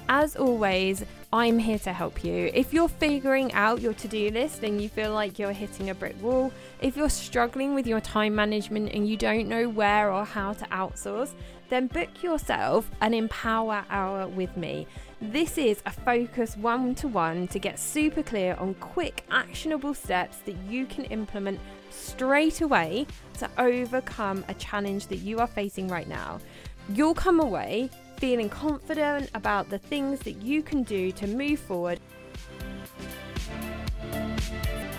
As 0.09 0.37
always, 0.37 1.05
I'm 1.33 1.61
here 1.61 1.79
to 1.81 1.93
help 1.93 2.25
you. 2.25 2.51
If 2.53 2.75
you're 2.75 2.89
figuring 2.89 3.53
out 3.53 3.81
your 3.81 3.95
to 3.95 4.09
do 4.09 4.31
list 4.31 4.65
and 4.65 4.83
you 4.83 4.89
feel 4.89 5.13
like 5.13 5.39
you're 5.39 5.53
hitting 5.53 5.91
a 5.91 5.95
brick 5.95 6.21
wall, 6.21 6.53
if 6.81 6.97
you're 6.97 7.09
struggling 7.09 7.73
with 7.73 7.87
your 7.87 8.01
time 8.01 8.35
management 8.35 8.93
and 8.93 9.09
you 9.09 9.17
don't 9.17 9.47
know 9.47 9.69
where 9.69 10.13
or 10.13 10.25
how 10.25 10.55
to 10.55 10.65
outsource, 10.67 11.31
then 11.69 11.87
book 11.87 12.25
yourself 12.25 12.91
an 13.01 13.15
Empower 13.15 13.85
Hour 13.91 14.27
with 14.27 14.57
me. 14.57 14.89
This 15.21 15.57
is 15.57 15.81
a 15.87 15.93
focus 15.93 16.57
one 16.57 16.97
to 16.97 17.07
one 17.07 17.47
to 17.49 17.61
get 17.61 17.79
super 17.79 18.25
clear 18.25 18.57
on 18.57 18.75
quick, 18.75 19.25
actionable 19.31 19.95
steps 19.95 20.39
that 20.47 20.57
you 20.69 20.85
can 20.85 21.05
implement 21.05 21.61
straight 21.91 22.61
away 22.61 23.07
to 23.39 23.49
overcome 23.57 24.45
a 24.49 24.55
challenge 24.55 25.07
that 25.07 25.19
you 25.19 25.39
are 25.39 25.47
facing 25.47 25.87
right 25.87 26.09
now. 26.09 26.41
You'll 26.89 27.15
come 27.15 27.39
away 27.39 27.89
feeling 28.21 28.51
confident 28.51 29.31
about 29.35 29.71
the 29.71 29.79
things 29.79 30.21
that 30.21 30.43
you 30.43 30.63
can 30.63 30.83
do 30.83 31.11
to 31.13 31.27
move 31.27 31.59
forward. 31.59 31.99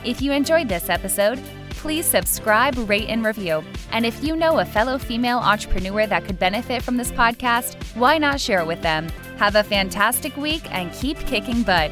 If 0.03 0.23
you 0.23 0.31
enjoyed 0.31 0.67
this 0.67 0.89
episode, 0.89 1.39
please 1.69 2.07
subscribe, 2.07 2.75
rate, 2.89 3.09
and 3.09 3.23
review. 3.23 3.63
And 3.91 4.07
if 4.07 4.23
you 4.23 4.35
know 4.35 4.59
a 4.59 4.65
fellow 4.65 4.97
female 4.97 5.37
entrepreneur 5.37 6.07
that 6.07 6.25
could 6.25 6.39
benefit 6.39 6.81
from 6.81 6.97
this 6.97 7.11
podcast, 7.11 7.75
why 7.95 8.17
not 8.17 8.41
share 8.41 8.61
it 8.61 8.67
with 8.67 8.81
them? 8.81 9.07
Have 9.37 9.55
a 9.55 9.63
fantastic 9.63 10.35
week 10.35 10.63
and 10.73 10.91
keep 10.91 11.17
kicking 11.19 11.61
butt. 11.61 11.91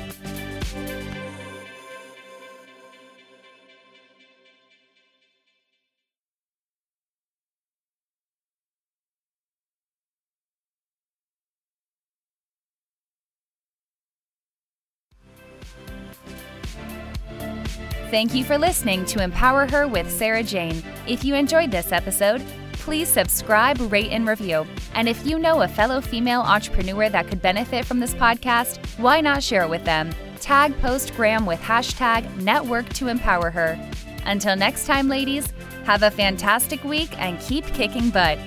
Thank 18.09 18.33
you 18.33 18.43
for 18.43 18.57
listening 18.57 19.05
to 19.05 19.21
Empower 19.21 19.67
Her 19.67 19.87
with 19.87 20.09
Sarah 20.09 20.41
Jane. 20.41 20.81
If 21.07 21.23
you 21.23 21.35
enjoyed 21.35 21.69
this 21.69 21.91
episode, 21.91 22.43
please 22.71 23.07
subscribe, 23.07 23.79
rate, 23.91 24.09
and 24.09 24.27
review. 24.27 24.65
And 24.95 25.07
if 25.07 25.27
you 25.27 25.37
know 25.37 25.61
a 25.61 25.67
fellow 25.67 26.01
female 26.01 26.41
entrepreneur 26.41 27.07
that 27.09 27.27
could 27.27 27.39
benefit 27.39 27.85
from 27.85 27.99
this 27.99 28.15
podcast, 28.15 28.83
why 28.97 29.21
not 29.21 29.43
share 29.43 29.61
it 29.61 29.69
with 29.69 29.85
them? 29.85 30.09
Tag 30.41 30.73
Postgram 30.81 31.45
with 31.45 31.59
hashtag 31.59 32.35
network 32.37 32.89
to 32.93 33.09
empower 33.09 33.51
her. 33.51 33.79
Until 34.25 34.55
next 34.55 34.87
time, 34.87 35.07
ladies, 35.07 35.53
have 35.83 36.01
a 36.01 36.09
fantastic 36.09 36.83
week 36.83 37.11
and 37.21 37.39
keep 37.39 37.63
kicking 37.67 38.09
butt. 38.09 38.39